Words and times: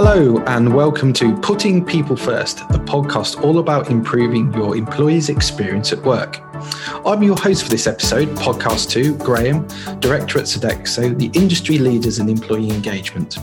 Hello, 0.00 0.38
and 0.46 0.72
welcome 0.72 1.12
to 1.14 1.36
Putting 1.38 1.84
People 1.84 2.14
First, 2.14 2.58
the 2.68 2.78
podcast 2.78 3.42
all 3.42 3.58
about 3.58 3.90
improving 3.90 4.54
your 4.54 4.76
employees' 4.76 5.28
experience 5.28 5.92
at 5.92 6.00
work. 6.04 6.40
I'm 7.04 7.20
your 7.20 7.36
host 7.36 7.64
for 7.64 7.68
this 7.68 7.88
episode, 7.88 8.28
Podcast 8.36 8.90
2, 8.90 9.16
Graham, 9.16 9.66
Director 9.98 10.38
at 10.38 10.44
Sodexo, 10.44 11.18
the 11.18 11.36
industry 11.36 11.78
leaders 11.78 12.20
in 12.20 12.28
employee 12.28 12.70
engagement. 12.70 13.38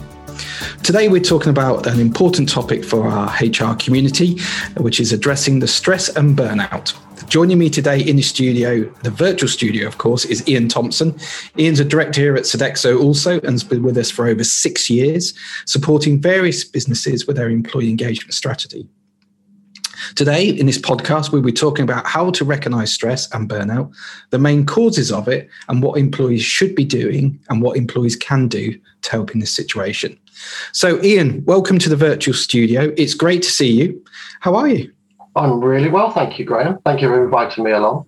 Today, 0.82 1.08
we're 1.08 1.20
talking 1.20 1.50
about 1.50 1.86
an 1.86 2.00
important 2.00 2.48
topic 2.48 2.86
for 2.86 3.06
our 3.06 3.28
HR 3.38 3.74
community, 3.74 4.38
which 4.78 4.98
is 4.98 5.12
addressing 5.12 5.58
the 5.58 5.68
stress 5.68 6.08
and 6.16 6.38
burnout. 6.38 6.94
Joining 7.28 7.58
me 7.58 7.68
today 7.68 8.00
in 8.00 8.16
the 8.16 8.22
studio, 8.22 8.84
the 9.02 9.10
virtual 9.10 9.48
studio, 9.48 9.88
of 9.88 9.98
course, 9.98 10.24
is 10.24 10.46
Ian 10.48 10.68
Thompson. 10.68 11.18
Ian's 11.58 11.80
a 11.80 11.84
director 11.84 12.20
here 12.20 12.36
at 12.36 12.44
Sodexo 12.44 13.02
also 13.02 13.40
and 13.40 13.50
has 13.50 13.64
been 13.64 13.82
with 13.82 13.98
us 13.98 14.12
for 14.12 14.28
over 14.28 14.44
six 14.44 14.88
years, 14.88 15.34
supporting 15.64 16.20
various 16.20 16.62
businesses 16.62 17.26
with 17.26 17.36
their 17.36 17.50
employee 17.50 17.90
engagement 17.90 18.32
strategy. 18.32 18.88
Today, 20.14 20.48
in 20.48 20.66
this 20.66 20.78
podcast, 20.78 21.32
we'll 21.32 21.42
be 21.42 21.52
talking 21.52 21.82
about 21.82 22.06
how 22.06 22.30
to 22.30 22.44
recognize 22.44 22.92
stress 22.92 23.28
and 23.32 23.48
burnout, 23.48 23.92
the 24.30 24.38
main 24.38 24.64
causes 24.64 25.10
of 25.10 25.26
it, 25.26 25.48
and 25.68 25.82
what 25.82 25.98
employees 25.98 26.42
should 26.42 26.76
be 26.76 26.84
doing 26.84 27.40
and 27.48 27.60
what 27.60 27.76
employees 27.76 28.14
can 28.14 28.46
do 28.46 28.78
to 29.02 29.10
help 29.10 29.32
in 29.32 29.40
this 29.40 29.54
situation. 29.54 30.16
So, 30.72 31.02
Ian, 31.02 31.44
welcome 31.44 31.80
to 31.80 31.88
the 31.88 31.96
virtual 31.96 32.34
studio. 32.34 32.92
It's 32.96 33.14
great 33.14 33.42
to 33.42 33.50
see 33.50 33.70
you. 33.70 34.04
How 34.40 34.54
are 34.54 34.68
you? 34.68 34.92
I'm 35.36 35.62
really 35.62 35.90
well, 35.90 36.10
thank 36.10 36.38
you, 36.38 36.44
Graham. 36.44 36.78
Thank 36.84 37.02
you 37.02 37.08
for 37.08 37.22
inviting 37.22 37.64
me 37.64 37.72
along. 37.72 38.06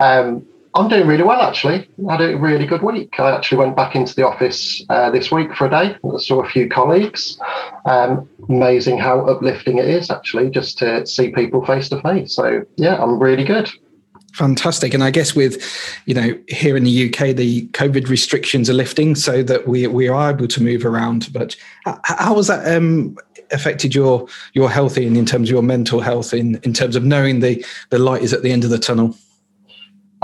Um, 0.00 0.44
I'm 0.74 0.88
doing 0.88 1.06
really 1.06 1.22
well, 1.22 1.40
actually. 1.40 1.88
I 2.06 2.12
had 2.12 2.20
a 2.20 2.36
really 2.36 2.66
good 2.66 2.82
week. 2.82 3.18
I 3.18 3.34
actually 3.34 3.58
went 3.58 3.76
back 3.76 3.94
into 3.96 4.14
the 4.14 4.26
office 4.26 4.84
uh, 4.90 5.10
this 5.10 5.30
week 5.30 5.54
for 5.54 5.66
a 5.66 5.70
day. 5.70 5.96
I 6.04 6.18
saw 6.18 6.42
a 6.42 6.48
few 6.48 6.68
colleagues. 6.68 7.40
Um, 7.86 8.28
amazing 8.50 8.98
how 8.98 9.20
uplifting 9.20 9.78
it 9.78 9.86
is, 9.86 10.10
actually, 10.10 10.50
just 10.50 10.76
to 10.78 11.06
see 11.06 11.30
people 11.30 11.64
face 11.64 11.88
to 11.88 12.02
face. 12.02 12.34
So, 12.34 12.62
yeah, 12.76 13.02
I'm 13.02 13.18
really 13.18 13.44
good. 13.44 13.70
Fantastic. 14.34 14.92
And 14.92 15.02
I 15.02 15.10
guess 15.10 15.34
with, 15.34 15.64
you 16.04 16.12
know, 16.12 16.38
here 16.48 16.76
in 16.76 16.84
the 16.84 17.08
UK, 17.08 17.34
the 17.34 17.68
COVID 17.68 18.10
restrictions 18.10 18.68
are 18.68 18.74
lifting 18.74 19.14
so 19.14 19.42
that 19.42 19.66
we, 19.66 19.86
we 19.86 20.08
are 20.08 20.30
able 20.30 20.46
to 20.48 20.62
move 20.62 20.84
around. 20.84 21.32
But 21.32 21.56
how, 22.04 22.34
was 22.34 22.48
that 22.48 22.76
um, 22.76 23.16
affected 23.50 23.94
your 23.94 24.26
your 24.52 24.70
health 24.70 24.98
in, 24.98 25.16
in 25.16 25.26
terms 25.26 25.48
of 25.48 25.52
your 25.52 25.62
mental 25.62 26.00
health 26.00 26.34
in, 26.34 26.56
in 26.62 26.72
terms 26.72 26.96
of 26.96 27.04
knowing 27.04 27.40
the, 27.40 27.64
the 27.90 27.98
light 27.98 28.22
is 28.22 28.32
at 28.32 28.42
the 28.42 28.52
end 28.52 28.64
of 28.64 28.70
the 28.70 28.78
tunnel? 28.78 29.16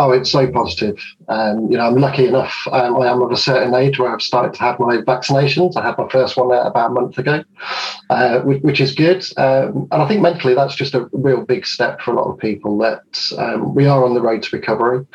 Oh, 0.02 0.10
it's 0.10 0.32
so 0.32 0.50
positive. 0.50 1.00
Um, 1.28 1.70
you 1.70 1.78
know, 1.78 1.86
I'm 1.86 1.94
lucky 1.94 2.26
enough. 2.26 2.52
Um, 2.72 3.00
I 3.00 3.06
am 3.06 3.22
of 3.22 3.30
a 3.30 3.36
certain 3.36 3.72
age 3.72 4.00
where 4.00 4.12
I've 4.12 4.20
started 4.20 4.52
to 4.54 4.60
have 4.60 4.80
my 4.80 4.96
vaccinations. 4.96 5.76
I 5.76 5.86
had 5.86 5.96
my 5.96 6.08
first 6.08 6.36
one 6.36 6.48
about 6.48 6.90
a 6.90 6.92
month 6.92 7.18
ago, 7.18 7.44
uh, 8.10 8.40
which, 8.40 8.60
which, 8.62 8.80
is 8.80 8.96
good. 8.96 9.24
Um, 9.36 9.86
and 9.92 10.02
I 10.02 10.08
think 10.08 10.20
mentally, 10.20 10.54
that's 10.54 10.74
just 10.74 10.96
a 10.96 11.08
real 11.12 11.44
big 11.44 11.66
step 11.66 12.00
for 12.00 12.10
a 12.10 12.14
lot 12.16 12.32
of 12.32 12.36
people. 12.40 12.76
That 12.78 13.04
um, 13.38 13.76
we 13.76 13.86
are 13.86 14.04
on 14.04 14.14
the 14.14 14.20
road 14.20 14.42
to 14.42 14.56
recovery. 14.56 15.06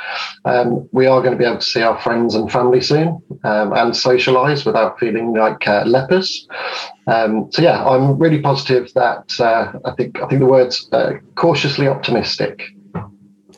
Um, 0.46 0.88
we 0.94 1.06
are 1.06 1.20
going 1.20 1.34
to 1.34 1.38
be 1.38 1.44
able 1.44 1.58
to 1.58 1.66
see 1.66 1.82
our 1.82 2.00
friends 2.00 2.34
and 2.34 2.50
family 2.50 2.80
soon 2.80 3.22
um, 3.44 3.74
and 3.74 3.92
socialise 3.92 4.66
without 4.66 4.98
feeling 5.02 5.34
like 5.34 5.68
uh, 5.68 5.84
lepers. 5.86 6.48
so 7.08 7.50
yeah, 7.60 7.86
I'm 7.86 8.18
really 8.18 8.40
positive. 8.40 8.94
That 8.94 9.38
uh, 9.38 9.74
I 9.84 9.92
think 9.96 10.22
I 10.22 10.28
think 10.30 10.40
the 10.40 10.48
words 10.48 10.88
uh, 10.94 11.16
cautiously 11.36 11.90
optimistic. 11.90 12.64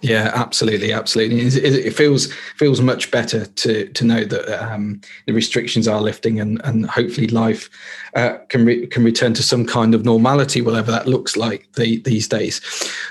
Yeah, 0.02 0.31
absolutely, 0.33 0.94
absolutely. 0.94 1.42
It 1.42 1.94
feels 1.94 2.31
feels 2.55 2.80
much 2.80 3.11
better 3.11 3.45
to 3.45 3.89
to 3.89 4.05
know 4.05 4.23
that 4.23 4.64
um, 4.64 5.02
the 5.25 5.33
restrictions 5.33 5.88
are 5.89 6.00
lifting 6.00 6.39
and 6.39 6.61
and 6.64 6.89
hopefully 6.89 7.28
life 7.28 7.69
uh, 8.16 8.38
can 8.47 8.66
re- 8.66 8.88
can 8.88 9.03
return 9.03 9.33
to 9.33 9.44
some 9.44 9.66
kind 9.66 9.94
of 9.94 10.05
normality, 10.05 10.61
whatever 10.61 10.89
that 10.92 11.08
looks 11.08 11.36
like 11.36 11.70
the, 11.73 12.00
these 12.02 12.30
days. 12.30 12.61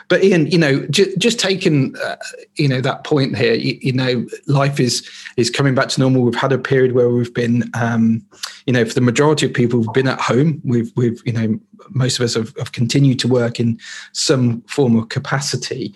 But 0.08 0.24
Ian, 0.24 0.46
you 0.46 0.56
know, 0.56 0.86
j- 0.86 1.14
just 1.18 1.38
taking 1.38 1.94
uh, 2.02 2.16
you 2.56 2.68
know 2.68 2.80
that 2.80 3.04
point 3.04 3.36
here, 3.36 3.54
you, 3.54 3.78
you, 3.82 3.92
know, 3.92 4.26
life 4.46 4.80
is 4.80 5.08
is 5.36 5.50
coming 5.50 5.74
back 5.74 5.88
to 5.90 6.00
normal. 6.00 6.22
We've 6.22 6.34
had 6.34 6.52
a 6.52 6.58
period 6.58 6.92
where 6.92 7.10
we've 7.10 7.34
been, 7.34 7.70
um, 7.74 8.24
you 8.66 8.72
know, 8.72 8.86
for 8.86 8.94
the 8.94 9.02
majority 9.02 9.44
of 9.44 9.52
people, 9.52 9.80
we've 9.80 9.92
been 9.92 10.08
at 10.08 10.20
home. 10.20 10.62
We've 10.64 10.90
we've 10.96 11.20
you 11.26 11.32
know 11.32 11.60
most 11.90 12.18
of 12.18 12.24
us 12.24 12.34
have, 12.34 12.54
have 12.56 12.72
continued 12.72 13.18
to 13.20 13.28
work 13.28 13.60
in 13.60 13.78
some 14.12 14.62
form 14.62 14.96
of 14.96 15.08
capacity. 15.08 15.94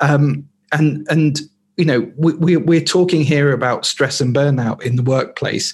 Um, 0.00 0.48
and 0.72 1.06
and 1.10 1.40
you 1.76 1.84
know 1.84 2.10
we, 2.16 2.56
we, 2.56 2.76
are 2.76 2.84
talking 2.84 3.22
here 3.22 3.52
about 3.52 3.86
stress 3.86 4.20
and 4.20 4.34
burnout 4.34 4.82
in 4.82 4.96
the 4.96 5.02
workplace 5.02 5.72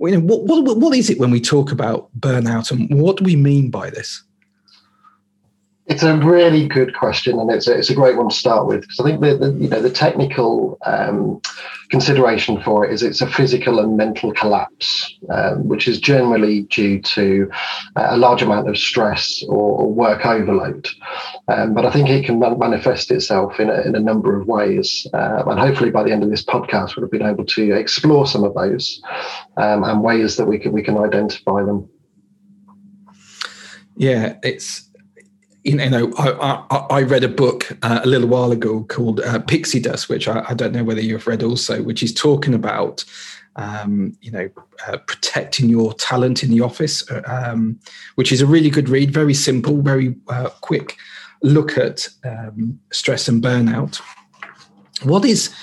you 0.00 0.12
know 0.12 0.20
what, 0.20 0.44
what 0.44 0.76
what 0.76 0.96
is 0.96 1.10
it 1.10 1.18
when 1.18 1.30
we 1.30 1.40
talk 1.40 1.72
about 1.72 2.08
burnout 2.18 2.70
and 2.70 2.88
what 3.00 3.16
do 3.16 3.24
we 3.24 3.36
mean 3.36 3.70
by 3.70 3.90
this 3.90 4.22
it's 5.88 6.02
a 6.02 6.16
really 6.18 6.68
good 6.68 6.94
question, 6.94 7.38
and 7.38 7.50
it's 7.50 7.66
a, 7.66 7.76
it's 7.76 7.88
a 7.88 7.94
great 7.94 8.16
one 8.16 8.28
to 8.28 8.34
start 8.34 8.66
with 8.66 8.82
because 8.82 9.00
I 9.00 9.04
think 9.04 9.22
the, 9.22 9.36
the, 9.38 9.52
you 9.52 9.68
know 9.68 9.80
the 9.80 9.90
technical 9.90 10.76
um, 10.84 11.40
consideration 11.88 12.62
for 12.62 12.84
it 12.84 12.92
is 12.92 13.02
it's 13.02 13.22
a 13.22 13.26
physical 13.26 13.80
and 13.80 13.96
mental 13.96 14.32
collapse, 14.34 15.18
um, 15.30 15.66
which 15.66 15.88
is 15.88 15.98
generally 15.98 16.62
due 16.64 17.00
to 17.00 17.50
uh, 17.96 18.08
a 18.10 18.18
large 18.18 18.42
amount 18.42 18.68
of 18.68 18.76
stress 18.76 19.42
or, 19.48 19.80
or 19.80 19.90
work 19.90 20.26
overload. 20.26 20.86
Um, 21.48 21.72
but 21.72 21.86
I 21.86 21.90
think 21.90 22.10
it 22.10 22.26
can 22.26 22.38
manifest 22.38 23.10
itself 23.10 23.58
in 23.58 23.70
a, 23.70 23.80
in 23.80 23.96
a 23.96 24.00
number 24.00 24.38
of 24.38 24.46
ways, 24.46 25.06
uh, 25.14 25.44
and 25.46 25.58
hopefully 25.58 25.90
by 25.90 26.02
the 26.02 26.12
end 26.12 26.22
of 26.22 26.28
this 26.28 26.44
podcast, 26.44 26.96
we'll 26.96 27.04
have 27.04 27.10
been 27.10 27.22
able 27.22 27.46
to 27.46 27.72
explore 27.72 28.26
some 28.26 28.44
of 28.44 28.52
those 28.52 29.00
um, 29.56 29.84
and 29.84 30.02
ways 30.02 30.36
that 30.36 30.44
we 30.44 30.58
can 30.58 30.72
we 30.72 30.82
can 30.82 30.98
identify 30.98 31.62
them. 31.62 31.88
Yeah, 33.96 34.36
it's 34.44 34.87
you 35.68 35.90
know, 35.90 36.12
I, 36.16 36.64
I, 36.70 36.76
I 36.90 37.02
read 37.02 37.24
a 37.24 37.28
book 37.28 37.76
uh, 37.82 38.00
a 38.02 38.06
little 38.06 38.28
while 38.28 38.52
ago 38.52 38.84
called 38.84 39.20
uh, 39.20 39.38
Pixie 39.40 39.80
Dust, 39.80 40.08
which 40.08 40.26
I, 40.26 40.44
I, 40.48 40.54
don't 40.54 40.72
know 40.72 40.82
whether 40.82 41.00
you've 41.00 41.26
read 41.26 41.42
also, 41.42 41.82
which 41.82 42.02
is 42.02 42.14
talking 42.14 42.54
about, 42.54 43.04
um, 43.56 44.16
you 44.22 44.30
know, 44.30 44.48
uh, 44.86 44.96
protecting 45.06 45.68
your 45.68 45.92
talent 45.94 46.42
in 46.42 46.50
the 46.50 46.62
office, 46.62 47.08
uh, 47.10 47.22
um, 47.26 47.78
which 48.14 48.32
is 48.32 48.40
a 48.40 48.46
really 48.46 48.70
good 48.70 48.88
read, 48.88 49.12
very 49.12 49.34
simple, 49.34 49.82
very 49.82 50.16
uh, 50.28 50.48
quick 50.62 50.96
look 51.42 51.76
at 51.76 52.08
um, 52.24 52.80
stress 52.90 53.28
and 53.28 53.42
burnout. 53.42 54.00
What 55.02 55.24
is, 55.24 55.54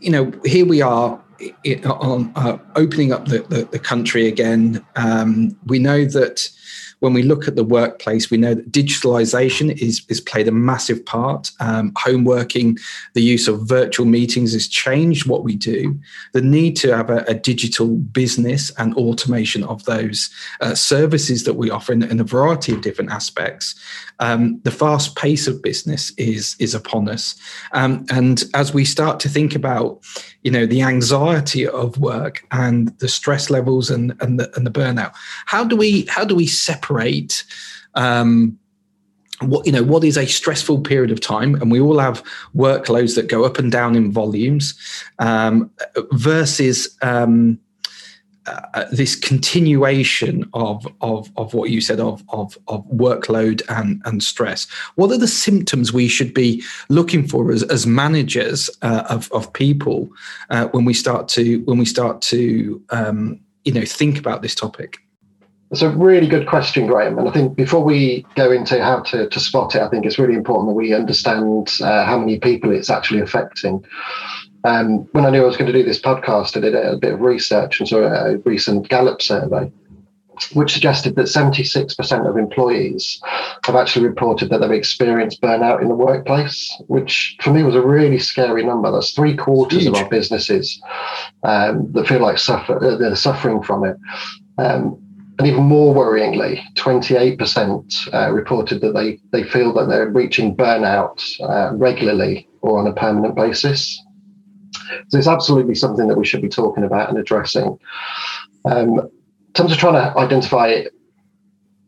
you 0.00 0.10
know, 0.10 0.32
here 0.44 0.64
we 0.64 0.80
are 0.80 1.22
on 1.84 2.32
uh, 2.34 2.56
opening 2.76 3.12
up 3.12 3.26
the, 3.26 3.40
the, 3.40 3.64
the 3.64 3.78
country 3.78 4.26
again. 4.26 4.84
Um, 4.96 5.56
we 5.66 5.78
know 5.78 6.06
that 6.06 6.48
when 7.00 7.12
we 7.12 7.22
look 7.22 7.46
at 7.46 7.56
the 7.56 7.64
workplace, 7.64 8.30
we 8.30 8.38
know 8.38 8.54
that 8.54 8.72
digitalization 8.72 9.76
is, 9.80 10.02
is 10.08 10.20
played 10.20 10.48
a 10.48 10.52
massive 10.52 11.04
part. 11.04 11.50
Um, 11.60 11.92
home 11.96 12.24
working, 12.24 12.78
the 13.12 13.22
use 13.22 13.48
of 13.48 13.68
virtual 13.68 14.06
meetings 14.06 14.54
has 14.54 14.66
changed 14.66 15.28
what 15.28 15.44
we 15.44 15.56
do. 15.56 15.98
The 16.32 16.40
need 16.40 16.74
to 16.76 16.96
have 16.96 17.10
a, 17.10 17.18
a 17.28 17.34
digital 17.34 17.88
business 17.88 18.70
and 18.78 18.94
automation 18.94 19.62
of 19.64 19.84
those 19.84 20.30
uh, 20.62 20.74
services 20.74 21.44
that 21.44 21.54
we 21.54 21.70
offer 21.70 21.92
in, 21.92 22.02
in, 22.02 22.18
a 22.18 22.24
variety 22.24 22.72
of 22.72 22.80
different 22.80 23.10
aspects. 23.10 23.74
Um, 24.18 24.58
the 24.64 24.70
fast 24.70 25.16
pace 25.16 25.46
of 25.46 25.60
business 25.60 26.12
is 26.16 26.56
is 26.58 26.74
upon 26.74 27.08
us, 27.08 27.34
um, 27.72 28.06
and 28.10 28.44
as 28.54 28.72
we 28.72 28.86
start 28.86 29.20
to 29.20 29.28
think 29.28 29.54
about, 29.54 30.00
you 30.42 30.50
know, 30.50 30.64
the 30.64 30.80
anxiety 30.80 31.66
of 31.66 31.98
work 31.98 32.46
and 32.50 32.88
the 32.98 33.08
stress 33.08 33.50
levels 33.50 33.90
and 33.90 34.16
and 34.22 34.40
the, 34.40 34.50
and 34.56 34.66
the 34.66 34.70
burnout, 34.70 35.12
how 35.44 35.62
do 35.62 35.76
we 35.76 36.06
how 36.06 36.24
do 36.24 36.34
we 36.34 36.46
separate 36.46 36.85
separate 36.86 37.44
um, 37.94 38.58
what 39.40 39.66
you 39.66 39.72
know 39.72 39.82
what 39.82 40.04
is 40.04 40.16
a 40.16 40.26
stressful 40.26 40.80
period 40.80 41.10
of 41.10 41.20
time 41.20 41.54
and 41.56 41.70
we 41.70 41.80
all 41.80 41.98
have 41.98 42.22
workloads 42.54 43.16
that 43.16 43.28
go 43.28 43.44
up 43.44 43.58
and 43.58 43.70
down 43.70 43.94
in 43.94 44.10
volumes 44.10 44.74
um, 45.18 45.70
versus 46.12 46.96
um, 47.02 47.58
uh, 48.46 48.84
this 48.92 49.14
continuation 49.14 50.48
of, 50.54 50.86
of 51.02 51.30
of 51.36 51.52
what 51.52 51.68
you 51.68 51.82
said 51.82 52.00
of 52.00 52.22
of, 52.30 52.56
of 52.68 52.86
workload 52.86 53.60
and, 53.68 54.00
and 54.06 54.22
stress. 54.22 54.66
What 54.94 55.10
are 55.10 55.18
the 55.18 55.28
symptoms 55.28 55.92
we 55.92 56.08
should 56.08 56.32
be 56.32 56.62
looking 56.88 57.26
for 57.26 57.50
as, 57.50 57.62
as 57.64 57.86
managers 57.86 58.70
uh, 58.82 59.04
of, 59.10 59.30
of 59.32 59.52
people 59.52 60.08
uh, 60.48 60.68
when 60.68 60.84
we 60.84 60.94
start 60.94 61.28
to 61.30 61.58
when 61.64 61.76
we 61.76 61.84
start 61.84 62.22
to 62.22 62.82
um, 62.90 63.38
you 63.64 63.72
know 63.72 63.84
think 63.84 64.18
about 64.18 64.40
this 64.40 64.54
topic 64.54 64.98
it's 65.70 65.82
a 65.82 65.90
really 65.90 66.28
good 66.28 66.46
question, 66.46 66.86
Graham. 66.86 67.18
And 67.18 67.28
I 67.28 67.32
think 67.32 67.56
before 67.56 67.82
we 67.82 68.24
go 68.36 68.52
into 68.52 68.82
how 68.82 69.00
to, 69.00 69.28
to 69.28 69.40
spot 69.40 69.74
it, 69.74 69.82
I 69.82 69.88
think 69.88 70.06
it's 70.06 70.18
really 70.18 70.34
important 70.34 70.68
that 70.68 70.74
we 70.74 70.94
understand 70.94 71.72
uh, 71.80 72.04
how 72.04 72.18
many 72.18 72.38
people 72.38 72.70
it's 72.70 72.90
actually 72.90 73.20
affecting. 73.20 73.84
Um, 74.64 75.08
when 75.12 75.24
I 75.24 75.30
knew 75.30 75.42
I 75.42 75.46
was 75.46 75.56
going 75.56 75.70
to 75.70 75.76
do 75.76 75.84
this 75.84 76.00
podcast, 76.00 76.56
I 76.56 76.60
did 76.60 76.74
a, 76.74 76.92
a 76.92 76.96
bit 76.96 77.14
of 77.14 77.20
research 77.20 77.80
and 77.80 77.88
saw 77.88 77.98
a 77.98 78.36
recent 78.38 78.88
Gallup 78.88 79.20
survey, 79.20 79.70
which 80.52 80.72
suggested 80.72 81.16
that 81.16 81.26
76% 81.26 82.28
of 82.28 82.36
employees 82.36 83.20
have 83.64 83.74
actually 83.74 84.06
reported 84.06 84.50
that 84.50 84.58
they've 84.60 84.70
experienced 84.70 85.40
burnout 85.40 85.82
in 85.82 85.88
the 85.88 85.94
workplace, 85.94 86.80
which 86.86 87.36
for 87.40 87.52
me 87.52 87.64
was 87.64 87.74
a 87.74 87.82
really 87.82 88.18
scary 88.18 88.64
number. 88.64 88.90
That's 88.92 89.12
three 89.12 89.36
quarters 89.36 89.82
Huge. 89.82 89.88
of 89.88 90.02
our 90.02 90.08
businesses 90.08 90.80
um, 91.42 91.90
that 91.92 92.06
feel 92.06 92.20
like 92.20 92.38
suffer, 92.38 92.96
they're 93.00 93.16
suffering 93.16 93.62
from 93.62 93.84
it. 93.84 93.96
Um, 94.58 95.05
and 95.38 95.46
even 95.46 95.64
more 95.64 95.94
worryingly, 95.94 96.62
28% 96.74 98.14
uh, 98.14 98.32
reported 98.32 98.80
that 98.80 98.94
they, 98.94 99.20
they 99.32 99.44
feel 99.44 99.72
that 99.74 99.88
they're 99.88 100.08
reaching 100.08 100.56
burnout 100.56 101.22
uh, 101.42 101.74
regularly 101.76 102.48
or 102.62 102.78
on 102.78 102.86
a 102.86 102.92
permanent 102.94 103.34
basis. 103.34 104.02
So 105.08 105.18
it's 105.18 105.28
absolutely 105.28 105.74
something 105.74 106.08
that 106.08 106.16
we 106.16 106.24
should 106.24 106.42
be 106.42 106.48
talking 106.48 106.84
about 106.84 107.10
and 107.10 107.18
addressing. 107.18 107.78
Um, 108.64 108.98
in 108.98 109.52
terms 109.52 109.72
of 109.72 109.78
trying 109.78 109.94
to 109.94 110.18
identify, 110.18 110.84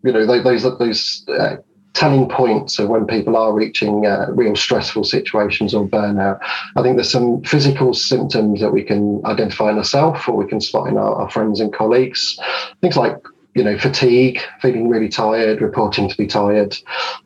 you 0.04 0.12
know, 0.12 0.26
those 0.26 0.62
those 0.78 1.24
uh, 1.28 1.56
telling 1.94 2.28
points 2.28 2.78
of 2.78 2.88
when 2.88 3.06
people 3.06 3.36
are 3.36 3.52
reaching 3.52 4.06
uh, 4.06 4.26
real 4.30 4.54
stressful 4.54 5.04
situations 5.04 5.74
or 5.74 5.86
burnout. 5.88 6.38
I 6.76 6.82
think 6.82 6.96
there's 6.96 7.10
some 7.10 7.42
physical 7.42 7.92
symptoms 7.92 8.60
that 8.60 8.72
we 8.72 8.84
can 8.84 9.20
identify 9.24 9.70
in 9.70 9.78
ourselves 9.78 10.20
or 10.28 10.36
we 10.36 10.46
can 10.46 10.60
spot 10.60 10.88
in 10.88 10.96
our, 10.96 11.14
our 11.14 11.30
friends 11.30 11.60
and 11.60 11.72
colleagues. 11.72 12.38
Things 12.80 12.96
like 12.96 13.16
you 13.54 13.64
know, 13.64 13.78
fatigue, 13.78 14.40
feeling 14.60 14.88
really 14.88 15.08
tired, 15.08 15.60
reporting 15.60 16.08
to 16.08 16.16
be 16.16 16.26
tired, 16.26 16.76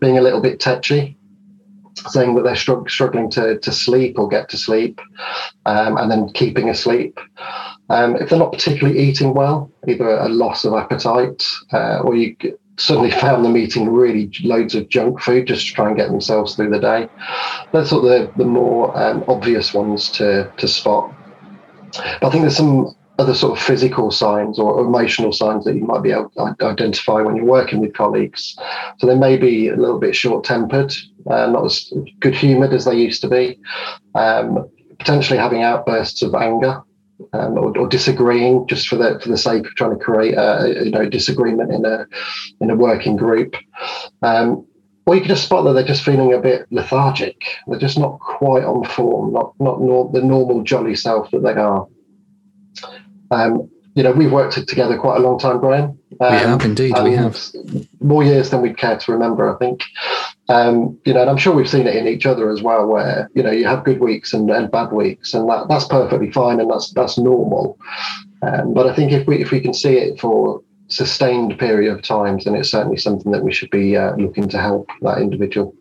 being 0.00 0.18
a 0.18 0.22
little 0.22 0.40
bit 0.40 0.60
tetchy, 0.60 1.16
saying 2.08 2.34
that 2.34 2.44
they're 2.44 2.54
strugg- 2.54 2.90
struggling 2.90 3.30
to, 3.30 3.58
to 3.58 3.72
sleep 3.72 4.18
or 4.18 4.28
get 4.28 4.48
to 4.50 4.56
sleep, 4.56 5.00
um, 5.66 5.96
and 5.96 6.10
then 6.10 6.30
keeping 6.32 6.68
asleep. 6.68 7.18
Um, 7.90 8.16
if 8.16 8.30
they're 8.30 8.38
not 8.38 8.52
particularly 8.52 8.98
eating 8.98 9.34
well, 9.34 9.70
either 9.86 10.08
a 10.08 10.28
loss 10.28 10.64
of 10.64 10.74
appetite 10.74 11.44
uh, 11.72 11.98
or 11.98 12.14
you 12.16 12.36
suddenly 12.78 13.10
found 13.20 13.44
them 13.44 13.56
eating 13.56 13.90
really 13.90 14.30
loads 14.42 14.74
of 14.74 14.88
junk 14.88 15.20
food 15.20 15.46
just 15.46 15.66
to 15.66 15.74
try 15.74 15.88
and 15.88 15.96
get 15.96 16.08
themselves 16.08 16.54
through 16.54 16.70
the 16.70 16.78
day. 16.78 17.08
That's 17.72 17.90
sort 17.90 18.04
of 18.04 18.10
the, 18.10 18.38
the 18.38 18.48
more 18.48 18.96
um, 18.96 19.24
obvious 19.28 19.74
ones 19.74 20.08
to, 20.12 20.50
to 20.56 20.68
spot. 20.68 21.12
But 22.20 22.28
I 22.28 22.30
think 22.30 22.42
there's 22.42 22.56
some 22.56 22.94
other 23.22 23.34
sort 23.34 23.56
of 23.56 23.64
physical 23.64 24.10
signs 24.10 24.58
or 24.58 24.80
emotional 24.80 25.32
signs 25.32 25.64
that 25.64 25.76
you 25.76 25.84
might 25.84 26.02
be 26.02 26.10
able 26.10 26.30
to 26.30 26.66
identify 26.66 27.20
when 27.22 27.36
you're 27.36 27.44
working 27.44 27.80
with 27.80 27.94
colleagues. 27.94 28.56
So 28.98 29.06
they 29.06 29.14
may 29.14 29.36
be 29.36 29.68
a 29.68 29.76
little 29.76 30.00
bit 30.00 30.16
short 30.16 30.44
tempered, 30.44 30.92
uh, 31.30 31.46
not 31.46 31.64
as 31.64 31.92
good 32.18 32.34
humoured 32.34 32.72
as 32.72 32.84
they 32.84 32.96
used 32.96 33.20
to 33.22 33.28
be, 33.28 33.60
um, 34.16 34.68
potentially 34.98 35.38
having 35.38 35.62
outbursts 35.62 36.22
of 36.22 36.34
anger. 36.34 36.82
Um, 37.34 37.56
or, 37.56 37.78
or, 37.78 37.86
disagreeing 37.86 38.66
just 38.66 38.88
for 38.88 38.96
the 38.96 39.20
for 39.20 39.28
the 39.28 39.38
sake 39.38 39.64
of 39.64 39.74
trying 39.76 39.96
to 39.96 40.04
create 40.04 40.34
a 40.34 40.82
you 40.84 40.90
know 40.90 41.08
disagreement 41.08 41.70
in 41.70 41.84
a 41.84 42.04
in 42.60 42.68
a 42.68 42.74
working 42.74 43.16
group, 43.16 43.54
um, 44.22 44.66
or 45.06 45.14
you 45.14 45.20
can 45.20 45.28
just 45.28 45.44
spot 45.44 45.64
that 45.64 45.74
they're 45.74 45.84
just 45.84 46.02
feeling 46.02 46.32
a 46.32 46.40
bit 46.40 46.66
lethargic. 46.72 47.36
They're 47.68 47.78
just 47.78 47.96
not 47.96 48.18
quite 48.18 48.64
on 48.64 48.82
form, 48.84 49.32
not 49.32 49.54
not 49.60 49.80
nor- 49.80 50.10
the 50.12 50.20
normal 50.20 50.64
jolly 50.64 50.96
self 50.96 51.30
that 51.30 51.44
they 51.44 51.52
are. 51.52 51.86
Um, 53.32 53.70
you 53.94 54.02
know, 54.02 54.12
we've 54.12 54.32
worked 54.32 54.54
together 54.66 54.96
quite 54.96 55.18
a 55.18 55.20
long 55.20 55.38
time, 55.38 55.60
Brian. 55.60 55.98
Um, 56.20 56.32
we 56.32 56.38
have 56.38 56.64
indeed. 56.64 56.94
We 57.02 57.14
have 57.14 57.38
more 58.00 58.24
years 58.24 58.50
than 58.50 58.62
we'd 58.62 58.78
care 58.78 58.96
to 58.96 59.12
remember. 59.12 59.54
I 59.54 59.58
think. 59.58 59.82
Um, 60.48 60.98
you 61.04 61.14
know, 61.14 61.20
and 61.20 61.30
I'm 61.30 61.36
sure 61.36 61.54
we've 61.54 61.68
seen 61.68 61.86
it 61.86 61.94
in 61.94 62.06
each 62.06 62.26
other 62.26 62.50
as 62.50 62.62
well, 62.62 62.86
where 62.86 63.30
you 63.34 63.42
know 63.42 63.50
you 63.50 63.66
have 63.66 63.84
good 63.84 64.00
weeks 64.00 64.32
and, 64.32 64.50
and 64.50 64.70
bad 64.70 64.92
weeks, 64.92 65.34
and 65.34 65.48
that, 65.48 65.66
that's 65.68 65.86
perfectly 65.86 66.30
fine 66.30 66.60
and 66.60 66.70
that's 66.70 66.92
that's 66.92 67.18
normal. 67.18 67.78
Um, 68.42 68.74
but 68.74 68.86
I 68.86 68.94
think 68.94 69.12
if 69.12 69.26
we 69.26 69.40
if 69.40 69.50
we 69.50 69.60
can 69.60 69.74
see 69.74 69.96
it 69.96 70.20
for 70.20 70.62
sustained 70.88 71.58
period 71.58 71.92
of 71.92 72.02
times, 72.02 72.44
then 72.44 72.54
it's 72.54 72.70
certainly 72.70 72.96
something 72.96 73.32
that 73.32 73.42
we 73.42 73.52
should 73.52 73.70
be 73.70 73.96
uh, 73.96 74.14
looking 74.16 74.48
to 74.48 74.58
help 74.58 74.88
that 75.02 75.18
individual. 75.18 75.74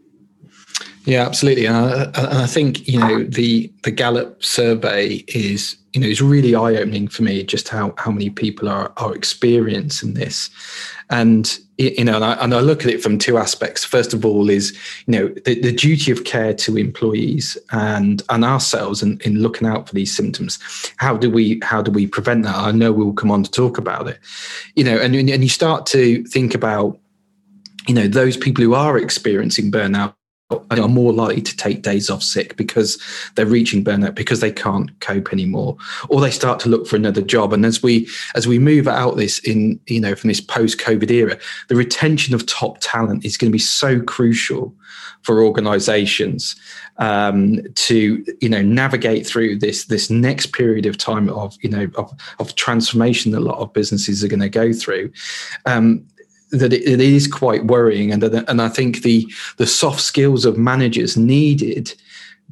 Yeah, 1.06 1.26
absolutely, 1.26 1.66
and 1.66 1.76
I, 1.76 2.04
and 2.04 2.38
I, 2.38 2.46
think 2.46 2.88
you 2.88 3.00
know 3.00 3.24
the 3.24 3.72
the 3.84 3.92
Gallup 3.92 4.44
survey 4.44 5.24
is 5.28 5.76
you 5.94 6.02
know 6.02 6.08
is 6.08 6.22
really 6.22 6.56
eye 6.56 6.76
opening 6.76 7.08
for 7.08 7.24
me 7.24 7.44
just 7.44 7.70
how 7.70 7.94
how 7.98 8.12
many 8.12 8.30
people 8.30 8.70
are 8.70 8.94
are 8.98 9.14
experiencing 9.14 10.14
this, 10.14 10.50
and 11.10 11.60
you 11.78 12.04
know, 12.04 12.16
and 12.16 12.26
I, 12.26 12.34
and 12.34 12.54
I 12.54 12.60
look 12.60 12.84
at 12.84 12.92
it 12.92 13.02
from 13.02 13.18
two 13.18 13.38
aspects. 13.38 13.84
First 13.84 14.14
of 14.14 14.26
all, 14.26 14.50
is 14.50 14.78
you 15.08 15.12
know 15.12 15.28
the, 15.46 15.60
the 15.60 15.72
duty 15.72 16.12
of 16.12 16.24
care 16.24 16.54
to 16.54 16.78
employees 16.78 17.58
and 17.72 18.22
and 18.30 18.46
ourselves 18.46 19.02
in, 19.02 19.20
in 19.22 19.42
looking 19.42 19.68
out 19.68 19.88
for 19.88 19.96
these 19.96 20.16
symptoms. 20.16 20.60
How 20.98 21.18
do 21.18 21.30
we 21.30 21.60
how 21.64 21.82
do 21.82 21.92
we 21.92 22.08
prevent 22.08 22.44
that? 22.44 22.56
I 22.56 22.72
know 22.72 22.92
we'll 22.92 23.14
come 23.14 23.32
on 23.32 23.44
to 23.44 23.52
talk 23.52 23.78
about 23.78 24.08
it. 24.08 24.20
You 24.76 24.84
know, 24.84 24.98
and 24.98 25.16
and 25.16 25.44
you 25.44 25.50
start 25.50 25.86
to 25.88 26.24
think 26.26 26.54
about 26.54 27.00
you 27.88 27.96
know 27.96 28.08
those 28.08 28.38
people 28.38 28.64
who 28.64 28.74
are 28.74 28.98
experiencing 28.98 29.72
burnout 29.72 30.14
are 30.70 30.88
more 30.88 31.14
likely 31.14 31.42
to 31.42 31.56
take 31.56 31.82
days 31.82 32.10
off 32.10 32.24
sick 32.24 32.56
because 32.58 33.02
they're 33.36 33.46
reaching 33.46 33.84
burnout 33.84 34.16
because 34.16 34.40
they 34.40 34.52
can't 34.52 34.98
cope 35.00 35.32
anymore. 35.32 35.78
Or 36.10 36.22
they 36.22 36.32
start 36.32 36.60
to 36.62 36.70
look 36.70 36.88
for 36.88 36.96
another 36.96 37.22
job. 37.22 37.54
And 37.54 37.66
as 37.66 37.82
we 37.82 38.08
as 38.36 38.48
we 38.48 38.60
move 38.60 38.88
out 38.88 39.18
this 39.18 39.40
in 39.40 39.80
you 39.88 40.00
know 40.00 40.16
from 40.16 40.28
this 40.28 40.42
post 40.42 40.80
covid 40.80 41.10
era 41.12 41.38
the 41.68 41.76
retention 41.76 42.34
of 42.34 42.46
top 42.46 42.78
talent 42.80 43.26
is 43.26 43.38
going 43.38 43.50
to 43.50 43.56
be 43.56 43.60
so 43.60 44.02
crucial 44.02 44.74
for 45.22 45.44
organizations 45.44 46.56
um, 46.98 47.62
to 47.76 48.24
you 48.42 48.50
know 48.50 48.62
navigate 48.62 49.26
through 49.26 49.58
this 49.58 49.86
this 49.86 50.10
next 50.10 50.48
period 50.48 50.86
of 50.86 50.98
time 50.98 51.30
of 51.30 51.58
you 51.62 51.70
know 51.70 51.88
of, 51.96 52.12
of 52.40 52.56
transformation 52.56 53.32
that 53.32 53.40
a 53.40 53.42
lot 53.42 53.60
of 53.60 53.74
businesses 53.74 54.24
are 54.24 54.28
going 54.28 54.40
to 54.40 54.50
go 54.50 54.74
through. 54.74 55.12
Um, 55.66 56.06
that 56.52 56.74
it, 56.74 56.84
it 56.88 57.00
is 57.00 57.28
quite 57.28 57.66
worrying, 57.66 58.12
and 58.12 58.24
and 58.24 58.62
I 58.62 58.70
think 58.70 59.02
the 59.02 59.28
the 59.58 59.68
soft 59.68 60.02
skills 60.02 60.46
of 60.46 60.58
managers 60.58 61.18
needed 61.18 61.94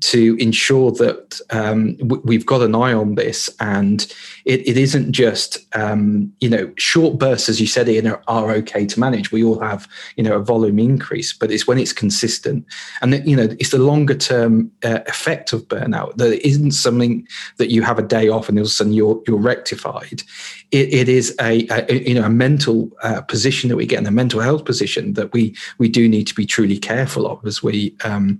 to 0.01 0.37
ensure 0.39 0.91
that 0.91 1.39
um, 1.49 1.97
we've 2.23 2.45
got 2.45 2.61
an 2.61 2.75
eye 2.75 2.93
on 2.93 3.15
this 3.15 3.49
and 3.59 4.01
it, 4.45 4.65
it 4.67 4.77
isn't 4.77 5.11
just 5.11 5.57
um, 5.75 6.31
you 6.39 6.49
know 6.49 6.71
short 6.77 7.17
bursts 7.17 7.49
as 7.49 7.59
you 7.59 7.67
said 7.67 7.89
Ian 7.89 8.07
are, 8.07 8.21
are, 8.27 8.51
okay 8.51 8.85
to 8.85 8.99
manage. 8.99 9.31
We 9.31 9.43
all 9.43 9.59
have 9.59 9.87
you 10.15 10.23
know 10.23 10.35
a 10.35 10.43
volume 10.43 10.79
increase 10.79 11.33
but 11.33 11.51
it's 11.51 11.67
when 11.67 11.77
it's 11.77 11.93
consistent. 11.93 12.65
And 13.01 13.13
that, 13.13 13.27
you 13.27 13.35
know 13.35 13.49
it's 13.59 13.71
the 13.71 13.79
longer 13.79 14.15
term 14.15 14.71
uh, 14.83 14.99
effect 15.07 15.53
of 15.53 15.67
burnout 15.67 16.17
that 16.17 16.33
it 16.33 16.47
isn't 16.47 16.71
something 16.71 17.27
that 17.57 17.71
you 17.71 17.81
have 17.81 17.99
a 17.99 18.03
day 18.03 18.29
off 18.29 18.49
and 18.49 18.57
all 18.57 18.63
of 18.63 18.67
a 18.67 18.71
sudden 18.71 18.93
you're 18.93 19.21
you're 19.27 19.37
rectified 19.37 20.23
it, 20.71 20.93
it 20.93 21.09
is 21.09 21.35
a, 21.41 21.67
a, 21.69 22.07
you 22.07 22.13
know 22.13 22.23
a 22.23 22.29
mental 22.29 22.91
uh, 23.01 23.21
position 23.21 23.69
that 23.69 23.75
we 23.75 23.85
get 23.85 23.99
in 23.99 24.05
a 24.05 24.11
mental 24.11 24.39
health 24.39 24.65
position 24.65 25.13
that 25.13 25.33
we 25.33 25.55
we 25.77 25.89
do 25.89 26.07
need 26.07 26.27
to 26.27 26.35
be 26.35 26.45
truly 26.45 26.77
careful 26.77 27.27
of 27.27 27.43
as 27.45 27.63
we 27.63 27.95
um, 28.03 28.39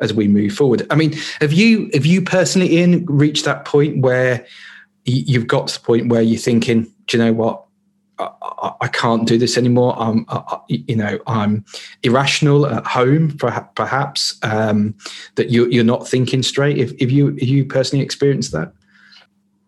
as 0.00 0.12
we 0.12 0.28
move 0.28 0.52
forward. 0.52 0.86
I 0.90 0.94
mean, 0.94 1.14
have 1.40 1.52
you 1.52 1.90
have 1.92 2.06
you 2.06 2.22
personally, 2.22 2.76
Ian, 2.76 3.04
reached 3.06 3.44
that 3.44 3.64
point 3.64 4.00
where 4.00 4.46
you've 5.04 5.46
got 5.46 5.68
to 5.68 5.78
the 5.78 5.84
point 5.84 6.08
where 6.08 6.22
you're 6.22 6.40
thinking, 6.40 6.92
do 7.06 7.16
you 7.16 7.24
know 7.24 7.32
what? 7.32 7.62
I, 8.18 8.88
can't 8.88 9.28
do 9.28 9.36
this 9.36 9.58
anymore. 9.58 9.94
I'm, 9.98 10.24
you 10.68 10.96
know, 10.96 11.18
I'm 11.26 11.66
irrational 12.02 12.66
at 12.66 12.86
home, 12.86 13.36
perhaps. 13.36 14.38
Um, 14.42 14.94
that 15.34 15.50
you, 15.50 15.66
you're 15.66 15.84
not 15.84 16.08
thinking 16.08 16.42
straight. 16.42 16.78
If, 16.78 16.92
if 16.98 17.12
you, 17.12 17.36
if 17.36 17.46
you 17.46 17.66
personally 17.66 18.02
experienced 18.02 18.52
that. 18.52 18.72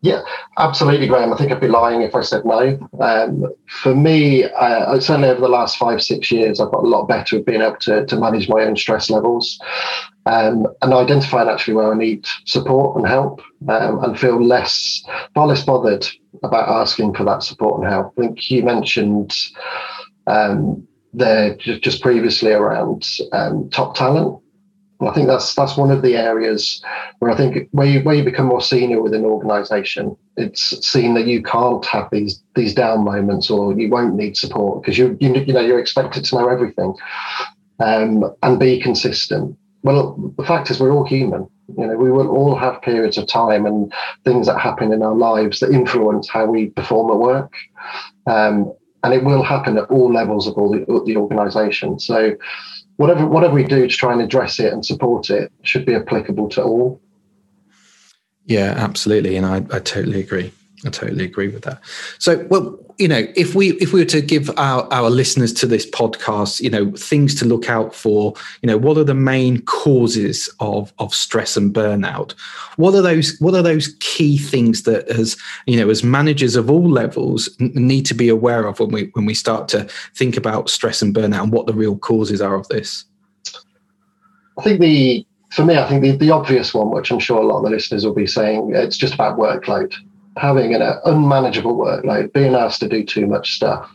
Yeah, 0.01 0.21
absolutely, 0.59 1.09
Graham. 1.09 1.33
I 1.33 1.37
think 1.37 1.51
I'd 1.51 1.61
be 1.61 1.67
lying 1.67 2.03
if 2.03 2.15
I 2.15 2.21
said 2.21 2.45
no. 2.45 2.79
Um, 3.01 3.53
for 3.67 3.97
me, 3.97 4.45
uh, 4.45 5.01
certainly 5.01 5.29
over 5.29 5.41
the 5.41 5.49
last 5.49 5.77
five, 5.77 6.01
six 6.01 6.31
years, 6.31 6.61
I've 6.61 6.71
got 6.71 6.85
a 6.85 6.89
lot 6.89 7.09
better 7.09 7.39
at 7.39 7.47
being 7.47 7.63
able 7.63 7.77
to, 7.81 8.07
to 8.07 8.17
manage 8.17 8.49
my 8.49 8.63
own 8.63 8.77
stress 8.77 9.11
levels 9.11 9.59
um, 10.27 10.67
and 10.83 10.93
identifying 10.93 11.49
actually 11.49 11.75
where 11.75 11.93
I 11.93 11.97
need 11.97 12.27
support 12.45 12.97
and 12.97 13.09
help 13.09 13.41
um, 13.69 14.05
and 14.05 14.19
feel 14.19 14.41
less, 14.41 15.03
far 15.35 15.49
less 15.49 15.65
bothered 15.65 16.07
about 16.45 16.69
asking 16.69 17.15
for 17.15 17.25
that 17.25 17.43
support 17.43 17.81
and 17.81 17.91
help. 17.91 18.15
I 18.19 18.21
think 18.21 18.51
you 18.51 18.63
mentioned 18.63 19.35
um, 20.29 20.87
there 21.13 21.57
just 21.57 22.03
previously 22.03 22.53
around 22.53 23.05
um, 23.33 23.69
top 23.71 23.97
talent. 23.97 24.41
I 25.01 25.13
think 25.13 25.29
that's 25.29 25.55
that's 25.55 25.77
one 25.77 25.91
of 25.91 26.03
the 26.03 26.17
areas 26.17 26.83
where 27.21 27.31
I 27.31 27.37
think 27.37 27.69
where 27.71 27.87
you 27.87 28.01
where 28.01 28.17
you 28.17 28.25
become 28.25 28.47
more 28.47 28.61
senior 28.61 29.01
within 29.01 29.21
an 29.21 29.31
organisation, 29.31 30.17
it's 30.37 30.87
seen 30.87 31.15
that 31.15 31.27
you 31.27 31.43
can't 31.43 31.85
have 31.87 32.09
these 32.11 32.43
these 32.57 32.75
down 32.75 33.05
moments 33.05 33.49
or 33.49 33.79
you 33.79 33.89
won't 33.89 34.17
need 34.17 34.37
support 34.37 34.83
because 34.83 34.99
you 34.99 35.17
you 35.21 35.33
you 35.35 35.53
know 35.53 35.61
you're 35.61 35.79
expected 35.79 36.25
to 36.25 36.35
know 36.35 36.49
everything 36.49 36.95
um, 37.79 38.25
and 38.43 38.59
be 38.59 38.81
consistent. 38.81 39.57
Well, 39.83 40.17
the 40.37 40.45
fact 40.45 40.71
is 40.71 40.81
we're 40.81 40.93
all 40.93 41.07
human. 41.07 41.49
You 41.77 41.87
know, 41.87 41.97
we 41.97 42.11
will 42.11 42.29
all 42.29 42.57
have 42.57 42.83
periods 42.83 43.19
of 43.19 43.29
time 43.29 43.67
and 43.67 43.93
things 44.25 44.47
that 44.47 44.59
happen 44.59 44.93
in 44.93 45.03
our 45.03 45.15
lives 45.15 45.61
that 45.61 45.71
influence 45.71 46.29
how 46.29 46.47
we 46.47 46.71
perform 46.71 47.13
at 47.13 47.19
work. 47.19 47.53
Um, 48.27 48.73
and 49.05 49.15
it 49.15 49.23
will 49.23 49.43
happen 49.43 49.79
at 49.79 49.89
all 49.91 50.13
levels 50.13 50.49
of 50.49 50.55
all 50.55 50.71
the, 50.73 50.85
the 51.07 51.17
organisation. 51.17 52.01
So 52.01 52.35
whatever 52.99 53.27
whatever 53.27 53.55
we 53.55 53.65
do 53.65 53.89
to 53.89 53.97
try 53.97 54.13
and 54.13 54.21
address 54.21 54.61
it 54.61 54.73
and 54.73 54.85
support 54.85 55.31
it 55.31 55.51
should 55.63 55.87
be 55.87 55.95
applicable 55.95 56.49
to 56.51 56.63
all. 56.63 57.01
Yeah, 58.45 58.75
absolutely, 58.77 59.37
and 59.37 59.47
I, 59.47 59.57
I 59.75 59.79
totally 59.79 60.21
agree. 60.21 60.53
I 60.87 60.91
totally 60.91 61.25
agree 61.25 61.49
with 61.49 61.65
that. 61.65 61.81
So, 62.19 62.47
well, 62.51 62.79
you 62.99 63.09
know, 63.09 63.27
if 63.35 63.55
we 63.55 63.73
if 63.79 63.93
we 63.93 64.01
were 64.01 64.07
to 64.07 64.21
give 64.21 64.49
our, 64.57 64.87
our 64.93 65.11
listeners 65.11 65.53
to 65.55 65.67
this 65.67 65.89
podcast, 65.91 66.61
you 66.61 66.71
know, 66.71 66.93
things 66.93 67.35
to 67.37 67.45
look 67.45 67.69
out 67.69 67.95
for, 67.95 68.35
you 68.63 68.69
know, 68.69 68.77
what 68.77 68.97
are 68.97 69.05
the 69.05 69.15
main 69.15 69.61
causes 69.63 70.49
of 70.61 70.93
of 70.99 71.13
stress 71.15 71.57
and 71.57 71.75
burnout? 71.75 72.33
What 72.77 72.95
are 72.95 73.03
those 73.03 73.37
what 73.41 73.55
are 73.55 73.63
those 73.63 73.97
key 74.01 74.39
things 74.39 74.83
that 74.85 75.09
as 75.09 75.37
you 75.67 75.79
know, 75.79 75.91
as 75.91 76.05
managers 76.05 76.55
of 76.55 76.71
all 76.71 76.89
levels 76.89 77.49
need 77.59 78.07
to 78.07 78.15
be 78.15 78.29
aware 78.29 78.67
of 78.67 78.79
when 78.79 78.91
we 78.91 79.11
when 79.15 79.27
we 79.27 79.35
start 79.35 79.67
to 79.69 79.89
think 80.15 80.37
about 80.37 80.71
stress 80.71 81.03
and 81.03 81.15
burnout 81.15 81.43
and 81.43 81.53
what 81.53 81.67
the 81.67 81.75
real 81.75 81.97
causes 81.99 82.41
are 82.41 82.55
of 82.55 82.69
this? 82.69 83.05
I 84.59 84.63
think 84.63 84.81
the 84.81 85.27
for 85.51 85.65
me, 85.65 85.77
I 85.77 85.89
think 85.89 86.03
the, 86.03 86.17
the 86.17 86.31
obvious 86.31 86.75
one, 86.75 86.91
which 86.91 87.11
I'm 87.11 87.19
sure 87.19 87.41
a 87.41 87.47
lot 87.47 87.59
of 87.59 87.65
the 87.65 87.71
listeners 87.71 88.05
will 88.05 88.15
be 88.15 88.27
saying, 88.27 88.73
it's 88.75 88.97
just 88.97 89.15
about 89.15 89.39
workload 89.39 89.95
having 90.39 90.75
an 90.75 90.83
unmanageable 91.05 91.77
workload, 91.77 92.33
being 92.33 92.55
asked 92.55 92.81
to 92.81 92.89
do 92.89 93.05
too 93.05 93.27
much 93.27 93.55
stuff. 93.55 93.91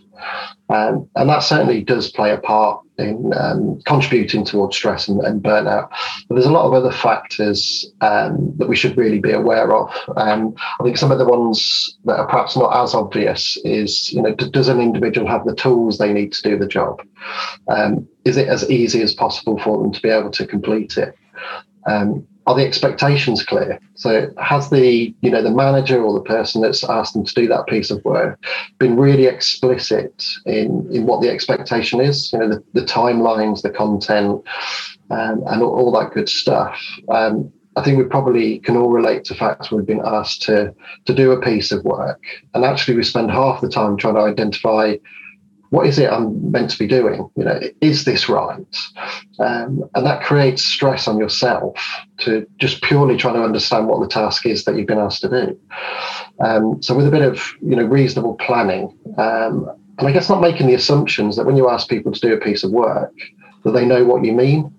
And 0.69 1.07
that 1.15 1.39
certainly 1.39 1.83
does 1.83 2.11
play 2.11 2.31
a 2.31 2.37
part 2.37 2.81
in 2.97 3.33
um, 3.35 3.79
contributing 3.85 4.45
towards 4.45 4.75
stress 4.75 5.07
and, 5.07 5.19
and, 5.21 5.41
burnout. 5.41 5.89
But 6.27 6.35
there's 6.35 6.45
a 6.45 6.51
lot 6.51 6.65
of 6.65 6.73
other 6.73 6.91
factors 6.91 7.91
um, 8.01 8.53
that 8.57 8.69
we 8.69 8.75
should 8.75 8.97
really 8.97 9.19
be 9.19 9.31
aware 9.31 9.73
of. 9.75 9.89
Um, 10.15 10.53
I 10.79 10.83
think 10.83 10.97
some 10.97 11.11
of 11.11 11.17
the 11.17 11.25
ones 11.25 11.97
that 12.05 12.17
are 12.17 12.27
perhaps 12.27 12.55
not 12.55 12.75
as 12.75 12.93
obvious 12.93 13.57
is, 13.63 14.13
you 14.13 14.21
know, 14.21 14.33
does 14.33 14.67
an 14.67 14.79
individual 14.79 15.27
have 15.27 15.45
the 15.45 15.55
tools 15.55 15.97
they 15.97 16.13
need 16.13 16.33
to 16.33 16.49
do 16.49 16.57
the 16.57 16.67
job? 16.67 17.01
Um, 17.67 18.07
is 18.25 18.37
it 18.37 18.47
as 18.47 18.69
easy 18.69 19.01
as 19.01 19.13
possible 19.13 19.59
for 19.59 19.81
them 19.81 19.91
to 19.91 20.01
be 20.01 20.09
able 20.09 20.31
to 20.31 20.45
complete 20.45 20.97
it? 20.97 21.15
Um, 21.87 22.27
are 22.45 22.55
the 22.55 22.65
expectations 22.65 23.43
clear? 23.43 23.79
So 23.95 24.29
has 24.37 24.69
the 24.69 25.13
you 25.21 25.29
know 25.29 25.41
the 25.41 25.51
manager 25.51 26.01
or 26.03 26.13
the 26.13 26.21
person 26.21 26.61
that's 26.61 26.83
asked 26.83 27.13
them 27.13 27.25
to 27.25 27.33
do 27.33 27.47
that 27.47 27.67
piece 27.67 27.89
of 27.89 28.03
work 28.03 28.43
been 28.79 28.97
really 28.97 29.25
explicit 29.25 30.25
in 30.45 30.87
in 30.91 31.05
what 31.05 31.21
the 31.21 31.29
expectation 31.29 32.01
is? 32.01 32.31
You 32.33 32.39
know 32.39 32.49
the, 32.49 32.63
the 32.73 32.85
timelines, 32.85 33.61
the 33.61 33.69
content, 33.69 34.43
um, 35.09 35.43
and 35.47 35.61
all, 35.61 35.75
all, 35.75 35.91
that 35.93 36.13
good 36.13 36.29
stuff. 36.29 36.79
Um, 37.09 37.51
I 37.75 37.83
think 37.83 37.97
we 37.97 38.03
probably 38.03 38.59
can 38.59 38.77
all 38.77 38.91
relate 38.91 39.23
to 39.25 39.35
facts 39.35 39.71
we've 39.71 39.85
been 39.85 40.03
asked 40.05 40.43
to 40.43 40.73
to 41.05 41.13
do 41.13 41.31
a 41.31 41.41
piece 41.41 41.71
of 41.71 41.83
work, 41.85 42.21
and 42.53 42.65
actually 42.65 42.97
we 42.97 43.03
spend 43.03 43.31
half 43.31 43.61
the 43.61 43.69
time 43.69 43.97
trying 43.97 44.15
to 44.15 44.21
identify 44.21 44.95
what 45.73 45.87
is 45.87 45.97
it 45.97 46.11
I'm 46.11 46.51
meant 46.51 46.69
to 46.69 46.77
be 46.77 46.85
doing? 46.85 47.27
You 47.35 47.45
know, 47.45 47.59
is 47.81 48.05
this 48.05 48.29
right? 48.29 48.77
Um, 49.39 49.83
and 49.95 50.05
that 50.05 50.23
creates 50.23 50.63
stress 50.63 51.07
on 51.07 51.17
yourself 51.17 51.75
to 52.19 52.45
just 52.59 52.83
purely 52.83 53.17
trying 53.17 53.33
to 53.33 53.43
understand 53.43 53.87
what 53.87 53.99
the 53.99 54.07
task 54.07 54.45
is 54.45 54.65
that 54.65 54.75
you've 54.75 54.85
been 54.85 54.99
asked 54.99 55.21
to 55.21 55.29
do. 55.29 55.59
Um, 56.45 56.79
so 56.83 56.95
with 56.95 57.07
a 57.07 57.11
bit 57.11 57.23
of 57.23 57.41
you 57.59 57.75
know 57.75 57.85
reasonable 57.85 58.35
planning, 58.35 58.95
um, 59.17 59.67
and 59.97 60.07
I 60.07 60.11
guess 60.11 60.29
not 60.29 60.41
making 60.41 60.67
the 60.67 60.75
assumptions 60.75 61.37
that 61.37 61.45
when 61.47 61.57
you 61.57 61.67
ask 61.67 61.89
people 61.89 62.11
to 62.11 62.19
do 62.19 62.33
a 62.35 62.39
piece 62.39 62.63
of 62.63 62.69
work 62.69 63.15
that 63.63 63.71
they 63.71 63.83
know 63.83 64.05
what 64.05 64.23
you 64.23 64.31
mean. 64.31 64.71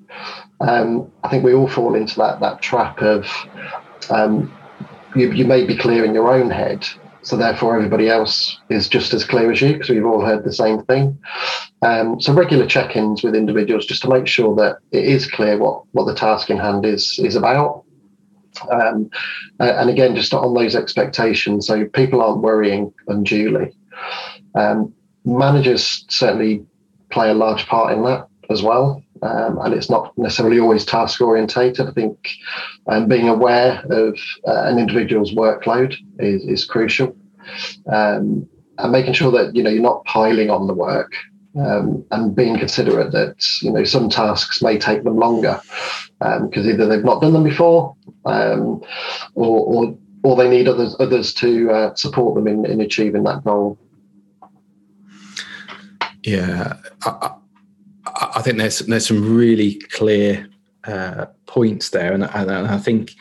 Um, 0.60 1.10
I 1.24 1.28
think 1.28 1.42
we 1.42 1.54
all 1.54 1.66
fall 1.66 1.96
into 1.96 2.16
that 2.20 2.38
that 2.38 2.62
trap 2.62 3.02
of 3.02 3.26
um, 4.10 4.56
you, 5.16 5.32
you 5.32 5.44
may 5.44 5.66
be 5.66 5.76
clear 5.76 6.04
in 6.04 6.14
your 6.14 6.32
own 6.32 6.50
head 6.50 6.86
so 7.24 7.36
therefore 7.36 7.76
everybody 7.76 8.08
else 8.08 8.58
is 8.68 8.88
just 8.88 9.12
as 9.14 9.24
clear 9.24 9.50
as 9.50 9.60
you 9.60 9.72
because 9.72 9.88
we've 9.88 10.06
all 10.06 10.24
heard 10.24 10.44
the 10.44 10.52
same 10.52 10.82
thing. 10.84 11.18
Um, 11.82 12.20
so 12.20 12.32
regular 12.32 12.66
check-ins 12.66 13.22
with 13.22 13.34
individuals 13.34 13.86
just 13.86 14.02
to 14.02 14.08
make 14.08 14.26
sure 14.26 14.54
that 14.56 14.78
it 14.92 15.04
is 15.04 15.26
clear 15.30 15.58
what 15.58 15.82
what 15.92 16.04
the 16.04 16.14
task 16.14 16.50
in 16.50 16.58
hand 16.58 16.86
is 16.86 17.18
is 17.22 17.34
about. 17.34 17.84
Um, 18.70 19.10
and 19.58 19.90
again, 19.90 20.14
just 20.14 20.32
on 20.32 20.54
those 20.54 20.76
expectations, 20.76 21.66
so 21.66 21.86
people 21.86 22.22
aren't 22.22 22.42
worrying 22.42 22.92
unduly. 23.08 23.72
Um, 24.54 24.94
managers 25.24 26.04
certainly 26.08 26.64
play 27.10 27.30
a 27.30 27.34
large 27.34 27.66
part 27.66 27.92
in 27.92 28.04
that 28.04 28.28
as 28.50 28.62
well. 28.62 29.02
Um, 29.24 29.58
and 29.62 29.72
it's 29.72 29.88
not 29.88 30.16
necessarily 30.18 30.60
always 30.60 30.84
task 30.84 31.20
orientated. 31.22 31.88
I 31.88 31.92
think 31.92 32.28
um, 32.88 33.08
being 33.08 33.26
aware 33.26 33.82
of 33.88 34.18
uh, 34.46 34.64
an 34.64 34.78
individual's 34.78 35.32
workload 35.32 35.96
is, 36.18 36.44
is 36.44 36.64
crucial, 36.66 37.16
um, 37.90 38.46
and 38.76 38.92
making 38.92 39.14
sure 39.14 39.30
that 39.32 39.56
you 39.56 39.62
know 39.62 39.70
you're 39.70 39.82
not 39.82 40.04
piling 40.04 40.50
on 40.50 40.66
the 40.66 40.74
work, 40.74 41.14
um, 41.58 42.04
and 42.10 42.36
being 42.36 42.58
considerate 42.58 43.12
that 43.12 43.36
you 43.62 43.72
know 43.72 43.82
some 43.82 44.10
tasks 44.10 44.60
may 44.60 44.78
take 44.78 45.04
them 45.04 45.16
longer 45.16 45.58
because 46.18 46.66
um, 46.66 46.70
either 46.70 46.86
they've 46.86 47.02
not 47.02 47.22
done 47.22 47.32
them 47.32 47.44
before, 47.44 47.96
um, 48.26 48.82
or, 49.34 49.86
or 49.86 49.98
or 50.22 50.36
they 50.36 50.50
need 50.50 50.68
others 50.68 50.96
others 51.00 51.32
to 51.34 51.70
uh, 51.70 51.94
support 51.94 52.34
them 52.34 52.46
in, 52.46 52.66
in 52.66 52.82
achieving 52.82 53.22
that 53.22 53.42
goal. 53.42 53.78
Yeah, 56.24 56.74
I, 57.04 57.34
I 58.34 58.42
think 58.42 58.58
there's 58.58 58.80
there's 58.80 59.06
some 59.06 59.36
really 59.36 59.76
clear 59.90 60.48
uh, 60.84 61.26
points 61.46 61.90
there, 61.90 62.12
and, 62.12 62.24
and, 62.24 62.50
I 62.50 62.78
think 62.78 63.12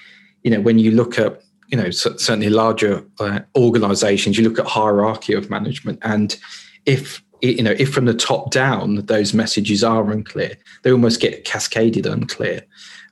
you 0.43 0.51
know 0.51 0.61
when 0.61 0.79
you 0.79 0.91
look 0.91 1.19
at 1.19 1.41
you 1.67 1.77
know 1.77 1.91
certainly 1.91 2.49
larger 2.49 3.05
uh, 3.19 3.41
organisations, 3.55 4.37
you 4.37 4.47
look 4.47 4.59
at 4.59 4.65
hierarchy 4.65 5.33
of 5.33 5.49
management, 5.49 5.99
and 6.01 6.37
if 6.85 7.23
you 7.41 7.63
know 7.63 7.75
if 7.77 7.93
from 7.93 8.05
the 8.05 8.13
top 8.13 8.51
down 8.51 9.05
those 9.05 9.33
messages 9.33 9.83
are 9.83 10.11
unclear, 10.11 10.57
they 10.81 10.91
almost 10.91 11.21
get 11.21 11.45
cascaded 11.45 12.05
unclear. 12.05 12.61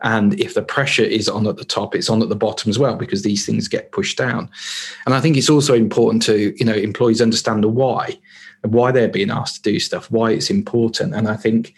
And 0.04 0.40
if 0.40 0.56
the 0.56 0.64
pressure 0.64 1.04
is 1.04 1.30
on 1.30 1.46
at 1.46 1.58
the 1.58 1.64
top, 1.64 1.94
it's 1.94 2.10
on 2.10 2.24
at 2.24 2.30
the 2.30 2.36
bottom 2.36 2.72
as 2.72 2.80
well 2.80 2.96
because 2.96 3.22
these 3.22 3.46
things 3.46 3.68
get 3.68 3.92
pushed 3.92 4.18
down. 4.18 4.50
And 5.06 5.14
I 5.14 5.22
think 5.22 5.38
it's 5.38 5.50
also 5.50 5.76
important 5.76 6.24
to 6.24 6.56
you 6.58 6.66
know 6.66 6.74
employees 6.74 7.22
understand 7.22 7.64
the 7.64 7.70
why 7.70 8.18
why 8.64 8.92
they're 8.92 9.08
being 9.08 9.32
asked 9.32 9.64
to 9.64 9.72
do 9.72 9.80
stuff, 9.80 10.10
why 10.12 10.32
it's 10.32 10.50
important. 10.50 11.16
And 11.16 11.28
I 11.28 11.36
think, 11.36 11.74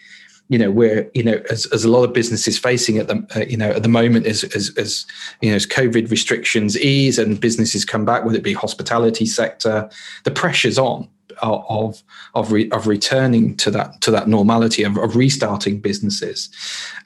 you 0.48 0.58
know, 0.58 0.70
we're, 0.70 1.10
you 1.14 1.22
know, 1.22 1.42
as, 1.50 1.66
as 1.66 1.84
a 1.84 1.90
lot 1.90 2.04
of 2.04 2.12
businesses 2.12 2.58
facing 2.58 2.98
at 2.98 3.08
the, 3.08 3.26
uh, 3.34 3.40
you 3.40 3.56
know, 3.56 3.70
at 3.70 3.82
the 3.82 3.88
moment 3.88 4.26
as, 4.26 4.44
as, 4.44 4.70
as, 4.76 5.06
you 5.40 5.50
know, 5.50 5.56
as 5.56 5.66
COVID 5.66 6.10
restrictions 6.10 6.78
ease 6.78 7.18
and 7.18 7.40
businesses 7.40 7.84
come 7.84 8.04
back, 8.04 8.24
whether 8.24 8.36
it 8.36 8.44
be 8.44 8.52
hospitality 8.52 9.26
sector, 9.26 9.88
the 10.24 10.30
pressure's 10.30 10.78
on 10.78 11.08
of 11.42 12.02
of 12.34 12.52
re, 12.52 12.70
of 12.70 12.86
returning 12.86 13.56
to 13.56 13.70
that 13.70 14.00
to 14.02 14.10
that 14.10 14.28
normality 14.28 14.82
of, 14.82 14.96
of 14.98 15.16
restarting 15.16 15.80
businesses, 15.80 16.48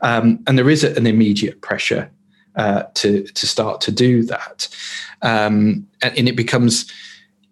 um, 0.00 0.38
and 0.46 0.58
there 0.58 0.70
is 0.70 0.84
an 0.84 1.06
immediate 1.06 1.60
pressure 1.62 2.10
uh, 2.56 2.82
to 2.94 3.22
to 3.24 3.46
start 3.46 3.80
to 3.80 3.92
do 3.92 4.22
that, 4.24 4.68
um, 5.22 5.86
and, 6.02 6.18
and, 6.18 6.28
it 6.28 6.36
becomes 6.36 6.90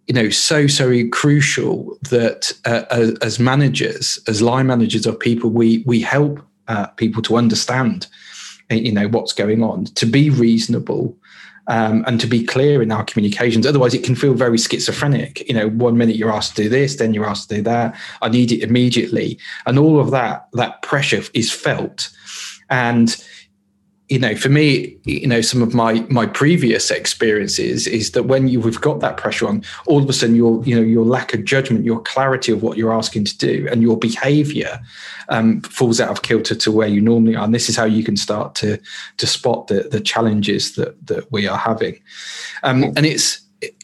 you 0.07 0.15
know 0.15 0.31
so 0.31 0.67
so 0.67 0.93
crucial 1.11 1.99
that 2.11 2.53
uh, 2.65 3.13
as, 3.23 3.39
managers 3.39 4.19
as 4.29 4.41
line 4.41 4.67
managers 4.67 5.07
of 5.07 5.19
people 5.19 5.51
we 5.51 5.83
we 5.87 6.01
help 6.01 6.41
uh, 6.69 6.87
people 6.89 7.23
to 7.23 7.37
understand 7.37 8.07
uh, 8.71 8.75
you 8.75 8.93
know 8.93 9.09
what's 9.09 9.33
going 9.33 9.63
on 9.63 9.85
to 9.85 10.07
be 10.07 10.31
reasonable 10.31 11.17
um, 11.69 12.05
and 12.07 12.21
to 12.21 12.29
be 12.29 12.45
clear 12.45 12.81
in 12.81 12.93
our 12.93 13.03
communications. 13.03 13.67
Otherwise 13.67 13.93
it 13.93 14.05
can 14.05 14.15
feel 14.15 14.35
very 14.35 14.57
schizophrenic. 14.57 15.47
You 15.49 15.55
know 15.55 15.69
one 15.71 15.99
minute 15.99 16.17
you're 16.17 16.33
asked 16.33 16.57
to 16.57 16.63
do 16.65 16.69
this 16.69 16.97
then 16.97 17.13
you're 17.13 17.29
asked 17.29 17.49
to 17.49 17.57
do 17.57 17.63
that. 17.63 17.97
I 18.23 18.29
need 18.29 18.53
it 18.53 18.63
immediately. 18.63 19.39
And 19.67 19.79
all 19.79 19.99
of 19.99 20.11
that 20.13 20.49
that 20.53 20.83
pressure 20.83 21.23
is 21.35 21.51
felt. 21.51 22.11
And 22.71 23.17
you 24.09 24.21
know, 24.21 24.37
for 24.37 24.49
me, 24.49 24.97
you 25.05 25.27
know, 25.27 25.41
some 25.41 25.63
of 25.63 25.75
my 25.75 25.95
my 26.09 26.27
previous 26.27 26.93
experiences 26.93 27.89
is 27.89 28.13
that 28.13 28.25
when 28.25 28.47
you've 28.47 28.81
got 28.81 29.01
that 29.01 29.17
pressure 29.17 29.49
on, 29.49 29.65
all 29.87 30.01
of 30.01 30.09
a 30.09 30.13
sudden 30.13 30.37
your 30.37 30.63
you 30.65 30.77
know 30.77 30.83
your 30.83 31.05
lack 31.05 31.35
of 31.35 31.45
judgment, 31.45 31.85
your 31.85 32.01
clarity 32.01 32.53
of 32.53 32.63
what 32.63 32.79
you're 32.79 32.93
asking 32.93 33.25
to 33.25 33.37
do, 33.37 33.67
and 33.71 33.83
your 33.83 33.99
behaviour 33.99 34.81
um, 35.29 35.61
falls 35.63 36.01
out 36.01 36.11
of 36.11 36.23
kilter 36.23 36.55
to 36.55 36.71
where 36.71 36.87
you 36.87 37.01
normally 37.01 37.35
are. 37.35 37.45
And 37.45 37.55
this 37.55 37.69
is 37.69 37.77
how 37.77 37.85
you 37.85 38.05
can 38.05 38.17
start 38.17 38.55
to 38.57 38.79
to 39.17 39.27
spot 39.27 39.67
the 39.67 39.89
the 39.91 40.01
challenges 40.01 40.77
that 40.77 41.05
that 41.07 41.31
we 41.33 41.49
are 41.49 41.59
having. 41.59 42.01
Um, 42.63 42.85
and 42.85 43.05
it's 43.05 43.41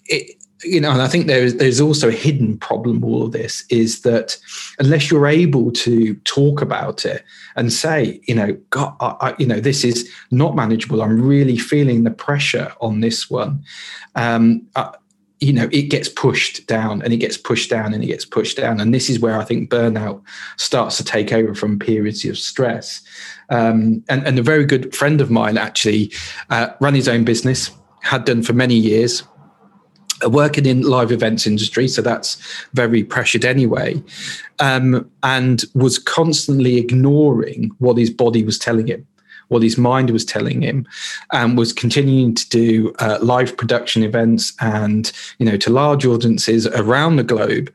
it, 0.07 0.37
you 0.64 0.81
know, 0.81 0.90
and 0.90 1.02
I 1.02 1.09
think 1.09 1.26
there's 1.26 1.54
there's 1.54 1.81
also 1.81 2.09
a 2.09 2.12
hidden 2.12 2.59
problem. 2.59 3.04
All 3.04 3.25
of 3.25 3.33
this 3.33 3.64
is 3.69 4.02
that 4.02 4.37
unless 4.78 5.11
you're 5.11 5.26
able 5.26 5.71
to 5.73 6.14
talk 6.25 6.62
about 6.62 7.04
it 7.04 7.25
and 7.57 7.73
say, 7.73 8.21
you 8.26 8.35
know, 8.35 8.52
God, 8.71 8.95
I, 9.00 9.16
I, 9.21 9.35
you 9.38 9.47
know, 9.47 9.61
this 9.61 9.85
is 9.85 10.11
not 10.31 10.57
manageable. 10.57 11.02
I'm 11.02 11.21
really 11.21 11.59
feeling 11.59 12.04
the 12.04 12.11
pressure 12.11 12.73
on 12.81 13.00
this 13.00 13.31
one. 13.31 13.64
Um, 14.14 14.66
uh, 14.76 14.92
you 15.40 15.52
know, 15.52 15.69
it 15.73 15.90
gets 15.90 16.09
pushed 16.09 16.69
down 16.69 17.02
and 17.02 17.12
it 17.12 17.16
gets 17.16 17.37
pushed 17.37 17.69
down 17.69 17.92
and 17.92 18.04
it 18.04 18.07
gets 18.07 18.25
pushed 18.25 18.57
down, 18.57 18.78
and 18.78 18.95
this 18.95 19.11
is 19.11 19.19
where 19.19 19.40
I 19.40 19.45
think 19.45 19.71
burnout 19.71 20.23
starts 20.57 20.97
to 20.99 21.04
take 21.04 21.33
over 21.33 21.54
from 21.54 21.78
periods 21.78 22.25
of 22.25 22.38
stress. 22.38 23.02
Um, 23.50 24.04
and, 24.09 24.25
and 24.26 24.38
a 24.38 24.42
very 24.42 24.64
good 24.64 24.95
friend 24.95 25.21
of 25.21 25.31
mine 25.31 25.59
actually 25.59 26.12
uh, 26.50 26.69
ran 26.81 26.95
his 26.95 27.09
own 27.09 27.25
business, 27.25 27.73
had 28.02 28.25
done 28.25 28.42
for 28.42 28.52
many 28.52 28.76
years 28.76 29.25
working 30.29 30.67
in 30.67 30.83
live 30.83 31.12
events 31.12 31.47
industry, 31.47 31.88
so 31.88 32.02
that's 32.02 32.37
very 32.75 33.05
pressured 33.05 33.45
anyway, 33.45 34.02
um, 34.59 35.09
and 35.23 35.64
was 35.75 35.99
constantly 35.99 36.76
ignoring 36.79 37.71
what 37.79 37.97
his 37.97 38.11
body 38.11 38.43
was 38.43 38.59
telling 38.59 38.87
him, 38.87 39.07
what 39.49 39.62
his 39.62 39.79
mind 39.79 40.11
was 40.11 40.25
telling 40.25 40.62
him, 40.62 40.87
and 41.33 41.59
was 41.59 41.73
continuing 41.73 42.35
to 42.35 42.49
do 42.49 42.93
uh, 42.99 43.19
live 43.23 43.57
production 43.57 44.02
events 44.02 44.52
and 44.61 45.12
you 45.38 45.47
know 45.47 45.57
to 45.57 45.71
large 45.71 46.07
audiences 46.07 46.67
around 46.69 47.17
the 47.17 47.25
globe, 47.25 47.73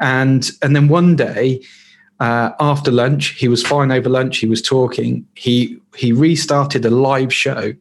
and 0.00 0.50
and 0.62 0.74
then 0.74 0.88
one 0.88 1.16
day. 1.16 1.60
Uh, 2.20 2.52
after 2.60 2.90
lunch, 2.90 3.28
he 3.28 3.48
was 3.48 3.66
fine 3.66 3.90
over 3.90 4.10
lunch. 4.10 4.36
He 4.36 4.46
was 4.46 4.60
talking. 4.60 5.26
He 5.36 5.78
he 5.96 6.12
restarted 6.12 6.84
a 6.84 6.90
live 6.90 7.32
show, 7.32 7.72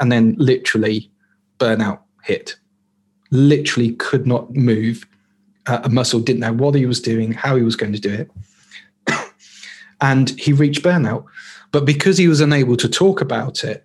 and 0.00 0.10
then 0.10 0.34
literally 0.36 1.08
burnout 1.60 2.00
hit. 2.24 2.56
Literally 3.30 3.92
could 3.92 4.26
not 4.26 4.54
move 4.54 5.06
uh, 5.66 5.80
a 5.84 5.88
muscle, 5.88 6.20
didn't 6.20 6.40
know 6.40 6.52
what 6.52 6.74
he 6.74 6.86
was 6.86 7.00
doing, 7.00 7.32
how 7.32 7.56
he 7.56 7.62
was 7.62 7.76
going 7.76 7.92
to 7.92 8.00
do 8.00 8.12
it. 8.12 8.30
and 10.00 10.30
he 10.30 10.52
reached 10.52 10.82
burnout. 10.82 11.24
But 11.70 11.84
because 11.84 12.16
he 12.16 12.28
was 12.28 12.40
unable 12.40 12.76
to 12.76 12.88
talk 12.88 13.20
about 13.20 13.64
it, 13.64 13.84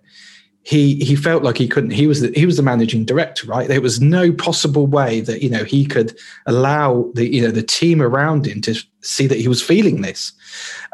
he 0.64 0.96
he 1.04 1.14
felt 1.14 1.42
like 1.42 1.58
he 1.58 1.68
couldn't. 1.68 1.90
He 1.90 2.06
was 2.06 2.22
the, 2.22 2.32
he 2.34 2.46
was 2.46 2.56
the 2.56 2.62
managing 2.62 3.04
director, 3.04 3.46
right? 3.46 3.68
There 3.68 3.82
was 3.82 4.00
no 4.00 4.32
possible 4.32 4.86
way 4.86 5.20
that 5.20 5.42
you 5.42 5.50
know 5.50 5.62
he 5.62 5.84
could 5.84 6.16
allow 6.46 7.10
the 7.14 7.32
you 7.32 7.42
know 7.42 7.50
the 7.50 7.62
team 7.62 8.00
around 8.00 8.46
him 8.46 8.62
to 8.62 8.74
see 9.02 9.26
that 9.26 9.38
he 9.38 9.46
was 9.46 9.62
feeling 9.62 10.00
this, 10.00 10.32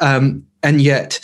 um, 0.00 0.45
and 0.64 0.80
yet 0.83 1.21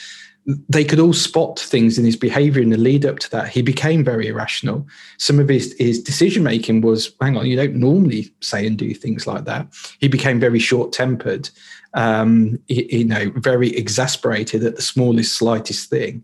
they 0.68 0.84
could 0.84 1.00
all 1.00 1.12
spot 1.12 1.58
things 1.58 1.98
in 1.98 2.04
his 2.04 2.16
behavior 2.16 2.62
in 2.62 2.70
the 2.70 2.76
lead 2.76 3.04
up 3.04 3.18
to 3.18 3.30
that. 3.30 3.48
He 3.48 3.62
became 3.62 4.04
very 4.04 4.28
irrational. 4.28 4.86
Some 5.18 5.40
of 5.40 5.48
his, 5.48 5.74
his 5.78 6.00
decision 6.00 6.44
making 6.44 6.82
was, 6.82 7.12
hang 7.20 7.36
on, 7.36 7.46
you 7.46 7.56
don't 7.56 7.74
normally 7.74 8.32
say 8.40 8.64
and 8.66 8.78
do 8.78 8.94
things 8.94 9.26
like 9.26 9.44
that. 9.44 9.66
He 9.98 10.06
became 10.06 10.38
very 10.38 10.60
short 10.60 10.92
tempered, 10.92 11.50
um, 11.94 12.60
you, 12.68 13.04
know, 13.04 13.32
very 13.34 13.76
exasperated 13.76 14.62
at 14.62 14.76
the 14.76 14.82
smallest, 14.82 15.36
slightest 15.36 15.90
thing. 15.90 16.22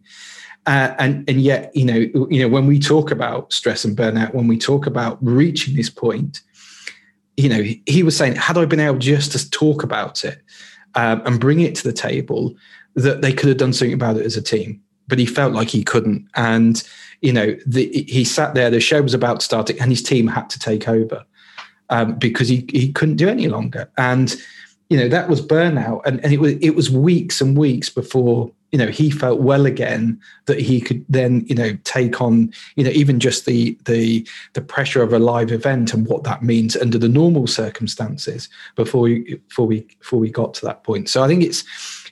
Uh, 0.66 0.94
and 1.00 1.28
and 1.28 1.40
yet, 1.40 1.74
you 1.74 1.84
know, 1.84 2.28
you 2.30 2.40
know, 2.40 2.46
when 2.46 2.68
we 2.68 2.78
talk 2.78 3.10
about 3.10 3.52
stress 3.52 3.84
and 3.84 3.96
burnout, 3.96 4.32
when 4.32 4.46
we 4.46 4.56
talk 4.56 4.86
about 4.86 5.18
reaching 5.20 5.74
this 5.74 5.90
point, 5.90 6.40
you 7.36 7.48
know, 7.48 7.64
he 7.86 8.04
was 8.04 8.16
saying, 8.16 8.36
had 8.36 8.56
I 8.56 8.64
been 8.66 8.78
able 8.78 8.98
just 8.98 9.32
to 9.32 9.50
talk 9.50 9.82
about 9.82 10.24
it 10.24 10.40
um, 10.94 11.20
and 11.24 11.40
bring 11.40 11.58
it 11.58 11.74
to 11.76 11.82
the 11.82 11.92
table, 11.92 12.54
that 12.94 13.22
they 13.22 13.32
could 13.32 13.48
have 13.48 13.58
done 13.58 13.72
something 13.72 13.94
about 13.94 14.16
it 14.16 14.26
as 14.26 14.36
a 14.36 14.42
team, 14.42 14.80
but 15.08 15.18
he 15.18 15.26
felt 15.26 15.52
like 15.52 15.68
he 15.68 15.84
couldn't. 15.84 16.28
And 16.34 16.82
you 17.20 17.32
know, 17.32 17.56
the, 17.66 17.88
he 18.08 18.24
sat 18.24 18.54
there. 18.54 18.70
The 18.70 18.80
show 18.80 19.00
was 19.00 19.14
about 19.14 19.42
starting, 19.42 19.80
and 19.80 19.90
his 19.90 20.02
team 20.02 20.26
had 20.26 20.50
to 20.50 20.58
take 20.58 20.88
over 20.88 21.24
um, 21.90 22.18
because 22.18 22.48
he 22.48 22.66
he 22.70 22.92
couldn't 22.92 23.16
do 23.16 23.28
any 23.28 23.48
longer. 23.48 23.90
And 23.96 24.34
you 24.88 24.98
know 24.98 25.08
that 25.08 25.28
was 25.28 25.40
burnout, 25.40 26.02
and, 26.04 26.22
and 26.24 26.32
it 26.32 26.40
was 26.40 26.52
it 26.54 26.70
was 26.70 26.90
weeks 26.90 27.40
and 27.40 27.56
weeks 27.56 27.88
before 27.88 28.50
you 28.72 28.78
know 28.78 28.88
he 28.88 29.10
felt 29.10 29.40
well 29.40 29.66
again 29.66 30.20
that 30.46 30.58
he 30.58 30.80
could 30.80 31.04
then 31.08 31.44
you 31.46 31.54
know 31.54 31.76
take 31.84 32.20
on 32.20 32.52
you 32.76 32.82
know 32.82 32.90
even 32.90 33.20
just 33.20 33.44
the 33.44 33.78
the 33.84 34.26
the 34.54 34.62
pressure 34.62 35.02
of 35.02 35.12
a 35.12 35.18
live 35.18 35.52
event 35.52 35.94
and 35.94 36.06
what 36.06 36.24
that 36.24 36.42
means 36.42 36.76
under 36.76 36.98
the 36.98 37.08
normal 37.08 37.46
circumstances 37.46 38.48
before 38.74 39.02
we 39.02 39.36
before 39.48 39.66
we 39.66 39.80
before 40.00 40.18
we 40.18 40.30
got 40.30 40.54
to 40.54 40.64
that 40.64 40.82
point 40.82 41.08
so 41.08 41.22
i 41.22 41.28
think 41.28 41.42
it's 41.42 41.64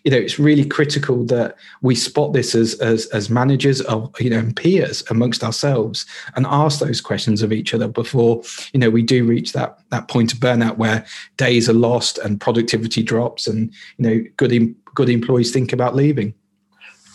you 0.05 0.11
know 0.11 0.17
it's 0.17 0.39
really 0.39 0.65
critical 0.65 1.25
that 1.25 1.57
we 1.83 1.95
spot 1.95 2.33
this 2.33 2.55
as 2.55 2.75
as 2.81 3.07
as 3.07 3.31
managers 3.31 3.81
of 3.83 4.13
you 4.21 4.31
know 4.31 4.39
and 4.39 4.57
peers 4.57 5.03
amongst 5.11 5.45
ourselves 5.45 6.07
and 6.37 6.47
ask 6.49 6.81
those 6.81 7.01
questions 7.01 7.43
of 7.43 7.53
each 7.53 7.75
other 7.75 7.89
before 7.89 8.43
you 8.73 8.81
know 8.81 8.91
we 8.91 9.03
do 9.03 9.25
reach 9.25 9.53
that 9.53 9.79
that 9.91 10.09
point 10.09 10.33
of 10.33 10.39
burnout 10.39 10.77
where 10.77 11.05
days 11.37 11.69
are 11.69 11.75
lost 11.75 12.19
and 12.19 12.41
productivity 12.41 13.03
drops 13.03 13.47
and 13.47 13.73
you 13.99 14.09
know 14.09 14.25
good 14.37 14.75
good 14.95 15.09
employees 15.09 15.53
think 15.53 15.73
about 15.73 15.95
leaving 15.95 16.35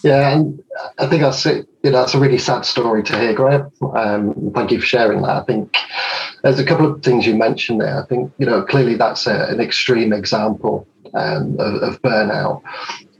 yeah, 0.03 0.37
and 0.37 0.63
I 0.99 1.07
think 1.07 1.23
that's. 1.23 1.45
You 1.45 1.91
know, 1.91 1.99
that's 1.99 2.13
a 2.13 2.19
really 2.19 2.37
sad 2.37 2.65
story 2.65 3.01
to 3.03 3.19
hear, 3.19 3.33
Graham. 3.33 3.71
Um, 3.95 4.51
thank 4.53 4.71
you 4.71 4.79
for 4.79 4.85
sharing 4.85 5.21
that. 5.21 5.41
I 5.41 5.43
think 5.43 5.75
there's 6.43 6.59
a 6.59 6.65
couple 6.65 6.91
of 6.91 7.01
things 7.01 7.25
you 7.25 7.35
mentioned 7.35 7.81
there. 7.81 8.03
I 8.03 8.05
think 8.05 8.31
you 8.37 8.45
know 8.45 8.61
clearly 8.61 8.95
that's 8.95 9.25
a, 9.25 9.47
an 9.49 9.59
extreme 9.59 10.13
example 10.13 10.87
um, 11.15 11.55
of, 11.59 11.75
of, 11.75 12.01
burnout. 12.01 12.61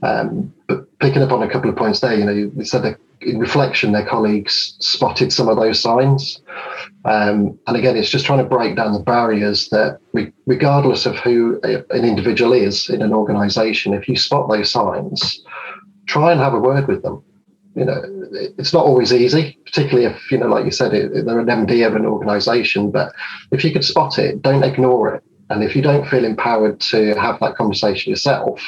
Um, 0.02 0.52
but 0.68 0.98
picking 0.98 1.22
up 1.22 1.32
on 1.32 1.42
a 1.42 1.50
couple 1.50 1.70
of 1.70 1.76
points 1.76 2.00
there, 2.00 2.14
you 2.16 2.24
know, 2.24 2.32
you 2.32 2.64
said 2.64 2.82
that 2.82 2.98
in 3.20 3.38
reflection, 3.38 3.92
their 3.92 4.06
colleagues 4.06 4.76
spotted 4.78 5.32
some 5.32 5.48
of 5.48 5.56
those 5.56 5.80
signs. 5.80 6.40
Um, 7.04 7.58
and 7.66 7.76
again, 7.76 7.96
it's 7.96 8.10
just 8.10 8.26
trying 8.26 8.38
to 8.38 8.48
break 8.48 8.76
down 8.76 8.92
the 8.92 9.00
barriers 9.00 9.68
that, 9.70 9.98
re- 10.12 10.32
regardless 10.46 11.06
of 11.06 11.16
who 11.16 11.60
an 11.62 12.04
individual 12.04 12.52
is 12.52 12.90
in 12.90 13.02
an 13.02 13.12
organization, 13.12 13.94
if 13.94 14.08
you 14.08 14.16
spot 14.16 14.48
those 14.48 14.70
signs, 14.70 15.42
try 16.06 16.32
and 16.32 16.40
have 16.40 16.54
a 16.54 16.60
word 16.60 16.86
with 16.86 17.02
them. 17.02 17.22
You 17.74 17.84
know, 17.84 18.02
it's 18.58 18.72
not 18.72 18.84
always 18.84 19.12
easy, 19.12 19.58
particularly 19.66 20.06
if, 20.06 20.32
you 20.32 20.38
know, 20.38 20.46
like 20.46 20.64
you 20.64 20.70
said, 20.70 20.94
it, 20.94 21.26
they're 21.26 21.40
an 21.40 21.46
MD 21.46 21.86
of 21.86 21.94
an 21.94 22.06
organization. 22.06 22.90
But 22.90 23.12
if 23.50 23.64
you 23.64 23.72
could 23.72 23.84
spot 23.84 24.18
it, 24.18 24.40
don't 24.40 24.64
ignore 24.64 25.14
it. 25.14 25.22
And 25.50 25.62
if 25.62 25.76
you 25.76 25.82
don't 25.82 26.06
feel 26.08 26.24
empowered 26.24 26.80
to 26.80 27.14
have 27.14 27.38
that 27.40 27.56
conversation 27.56 28.10
yourself, 28.10 28.60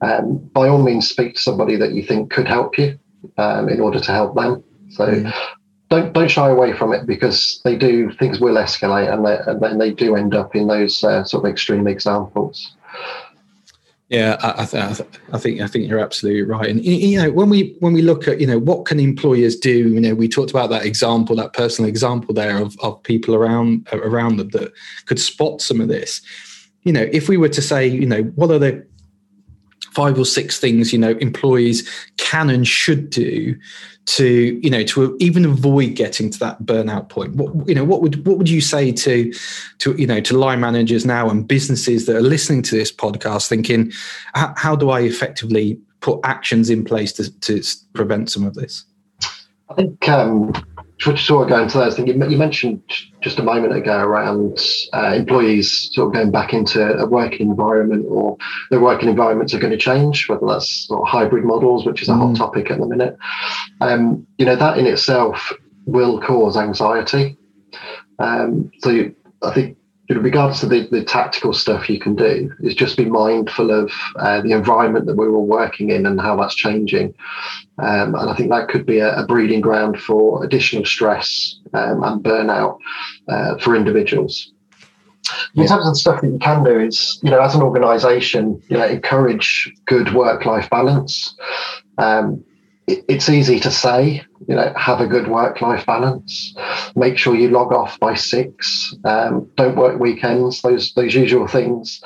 um, 0.00 0.38
by 0.52 0.68
all 0.68 0.82
means, 0.82 1.08
speak 1.08 1.34
to 1.34 1.40
somebody 1.40 1.76
that 1.76 1.92
you 1.92 2.02
think 2.02 2.30
could 2.30 2.48
help 2.48 2.78
you 2.78 2.98
um, 3.38 3.68
in 3.68 3.80
order 3.80 4.00
to 4.00 4.12
help 4.12 4.34
them. 4.34 4.64
So 4.90 5.06
mm. 5.06 5.32
don't 5.88 6.12
don't 6.12 6.30
shy 6.30 6.48
away 6.50 6.72
from 6.72 6.92
it 6.92 7.06
because 7.06 7.60
they 7.64 7.76
do 7.76 8.10
things 8.18 8.40
will 8.40 8.56
escalate 8.56 9.12
and, 9.12 9.24
they, 9.24 9.38
and 9.46 9.60
then 9.62 9.78
they 9.78 9.92
do 9.92 10.16
end 10.16 10.34
up 10.34 10.56
in 10.56 10.66
those 10.66 11.04
uh, 11.04 11.22
sort 11.24 11.44
of 11.44 11.50
extreme 11.50 11.86
examples. 11.86 12.74
Yeah, 14.10 14.36
I, 14.40 14.62
I, 14.62 14.96
I, 15.32 15.38
think 15.38 15.60
I 15.60 15.68
think 15.68 15.88
you're 15.88 16.00
absolutely 16.00 16.42
right. 16.42 16.68
And 16.68 16.84
you 16.84 17.22
know, 17.22 17.30
when 17.30 17.48
we 17.48 17.76
when 17.78 17.92
we 17.92 18.02
look 18.02 18.26
at 18.26 18.40
you 18.40 18.46
know 18.46 18.58
what 18.58 18.84
can 18.84 18.98
employers 18.98 19.54
do, 19.54 19.90
you 19.90 20.00
know, 20.00 20.16
we 20.16 20.28
talked 20.28 20.50
about 20.50 20.68
that 20.70 20.84
example, 20.84 21.36
that 21.36 21.52
personal 21.52 21.88
example 21.88 22.34
there 22.34 22.60
of, 22.60 22.76
of 22.80 23.00
people 23.04 23.36
around 23.36 23.88
around 23.92 24.38
them 24.38 24.48
that 24.50 24.72
could 25.06 25.20
spot 25.20 25.62
some 25.62 25.80
of 25.80 25.86
this. 25.86 26.20
You 26.82 26.92
know, 26.92 27.08
if 27.12 27.28
we 27.28 27.36
were 27.36 27.50
to 27.50 27.62
say, 27.62 27.86
you 27.86 28.04
know, 28.04 28.22
what 28.34 28.50
are 28.50 28.58
the 28.58 28.84
five 29.92 30.18
or 30.18 30.24
six 30.24 30.58
things 30.58 30.92
you 30.92 30.98
know 30.98 31.12
employees 31.20 31.88
can 32.16 32.50
and 32.50 32.66
should 32.66 33.10
do 33.10 33.56
to 34.06 34.58
you 34.62 34.70
know 34.70 34.82
to 34.82 35.16
even 35.20 35.44
avoid 35.44 35.94
getting 35.94 36.30
to 36.30 36.38
that 36.38 36.62
burnout 36.62 37.08
point. 37.08 37.34
What 37.36 37.68
you 37.68 37.74
know 37.74 37.84
what 37.84 38.02
would 38.02 38.26
what 38.26 38.38
would 38.38 38.48
you 38.48 38.60
say 38.60 38.90
to 38.92 39.32
to 39.78 39.94
you 39.94 40.06
know 40.06 40.20
to 40.20 40.36
line 40.36 40.60
managers 40.60 41.06
now 41.06 41.28
and 41.30 41.46
businesses 41.46 42.06
that 42.06 42.16
are 42.16 42.22
listening 42.22 42.62
to 42.62 42.74
this 42.74 42.90
podcast 42.90 43.48
thinking 43.48 43.92
how, 44.34 44.74
do 44.74 44.90
i 44.90 45.00
effectively 45.00 45.78
put 46.00 46.20
actions 46.24 46.70
in 46.70 46.84
place 46.84 47.12
to, 47.12 47.30
to 47.40 47.62
prevent 47.92 48.30
some 48.30 48.44
of 48.44 48.54
this? 48.54 48.84
I 49.68 49.74
think 49.74 50.08
um 50.08 50.52
to 51.00 51.16
sort 51.16 51.44
of 51.44 51.48
go 51.48 51.62
into 51.62 51.78
those 51.78 51.96
things, 51.96 52.08
you 52.08 52.36
mentioned 52.36 52.82
just 53.22 53.38
a 53.38 53.42
moment 53.42 53.74
ago 53.74 53.98
around 53.98 54.58
uh, 54.92 55.14
employees 55.16 55.90
sort 55.92 56.08
of 56.08 56.14
going 56.14 56.30
back 56.30 56.52
into 56.52 56.82
a 56.82 57.06
working 57.06 57.48
environment 57.48 58.04
or 58.08 58.36
their 58.70 58.80
working 58.80 59.08
environments 59.08 59.54
are 59.54 59.58
going 59.58 59.72
to 59.72 59.78
change, 59.78 60.28
whether 60.28 60.46
that's 60.46 60.86
sort 60.86 61.00
of 61.00 61.08
hybrid 61.08 61.44
models, 61.44 61.86
which 61.86 62.02
is 62.02 62.08
a 62.08 62.12
mm. 62.12 62.18
hot 62.18 62.36
topic 62.36 62.70
at 62.70 62.78
the 62.78 62.86
minute. 62.86 63.16
Um, 63.80 64.26
you 64.36 64.44
know, 64.44 64.56
that 64.56 64.78
in 64.78 64.86
itself 64.86 65.52
will 65.86 66.20
cause 66.20 66.56
anxiety. 66.56 67.38
Um, 68.18 68.70
so 68.80 68.90
you, 68.90 69.16
I 69.42 69.54
think 69.54 69.78
in 70.10 70.20
regards 70.24 70.58
to 70.58 70.66
the, 70.66 70.88
the 70.90 71.04
tactical 71.04 71.52
stuff 71.52 71.88
you 71.88 72.00
can 72.00 72.16
do 72.16 72.52
is 72.60 72.74
just 72.74 72.96
be 72.96 73.04
mindful 73.04 73.70
of 73.70 73.92
uh, 74.16 74.40
the 74.42 74.50
environment 74.50 75.06
that 75.06 75.14
we're 75.14 75.32
all 75.32 75.46
working 75.46 75.90
in 75.90 76.04
and 76.04 76.20
how 76.20 76.36
that's 76.36 76.56
changing. 76.56 77.14
Um, 77.78 78.14
and 78.16 78.28
i 78.28 78.34
think 78.34 78.50
that 78.50 78.68
could 78.68 78.84
be 78.84 78.98
a, 78.98 79.14
a 79.16 79.26
breeding 79.26 79.60
ground 79.60 80.00
for 80.00 80.44
additional 80.44 80.84
stress 80.84 81.58
um, 81.72 82.02
and 82.02 82.22
burnout 82.22 82.78
uh, 83.28 83.56
for 83.58 83.76
individuals. 83.76 84.52
In 85.54 85.66
terms 85.68 85.86
of 85.86 85.92
the 85.92 85.98
stuff 85.98 86.20
that 86.20 86.26
you 86.28 86.38
can 86.38 86.64
do 86.64 86.80
is 86.80 87.20
you 87.22 87.30
know 87.30 87.40
as 87.40 87.54
an 87.54 87.62
organization 87.62 88.60
you 88.68 88.76
know 88.76 88.86
encourage 88.86 89.72
good 89.86 90.12
work 90.12 90.44
life 90.44 90.68
balance. 90.70 91.36
Um, 91.98 92.44
it's 93.08 93.28
easy 93.28 93.60
to 93.60 93.70
say, 93.70 94.22
you 94.48 94.54
know, 94.54 94.72
have 94.76 95.00
a 95.00 95.06
good 95.06 95.28
work 95.28 95.60
life 95.60 95.86
balance. 95.86 96.54
Make 96.96 97.18
sure 97.18 97.34
you 97.34 97.50
log 97.50 97.72
off 97.72 97.98
by 98.00 98.14
six. 98.14 98.94
Um, 99.04 99.50
don't 99.56 99.76
work 99.76 99.98
weekends. 99.98 100.62
Those 100.62 100.92
those 100.94 101.14
usual 101.14 101.46
things. 101.46 102.02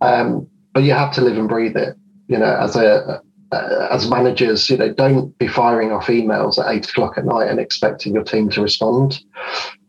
Um, 0.00 0.46
but 0.72 0.84
you 0.84 0.92
have 0.92 1.12
to 1.14 1.20
live 1.20 1.36
and 1.36 1.48
breathe 1.48 1.76
it. 1.76 1.96
You 2.28 2.38
know, 2.38 2.56
as 2.60 2.76
a 2.76 3.20
as 3.52 4.08
managers, 4.08 4.70
you 4.70 4.76
know, 4.76 4.92
don't 4.92 5.36
be 5.38 5.48
firing 5.48 5.90
off 5.92 6.06
emails 6.06 6.58
at 6.58 6.72
eight 6.72 6.88
o'clock 6.88 7.18
at 7.18 7.24
night 7.24 7.48
and 7.48 7.58
expecting 7.58 8.14
your 8.14 8.22
team 8.22 8.48
to 8.50 8.62
respond. 8.62 9.20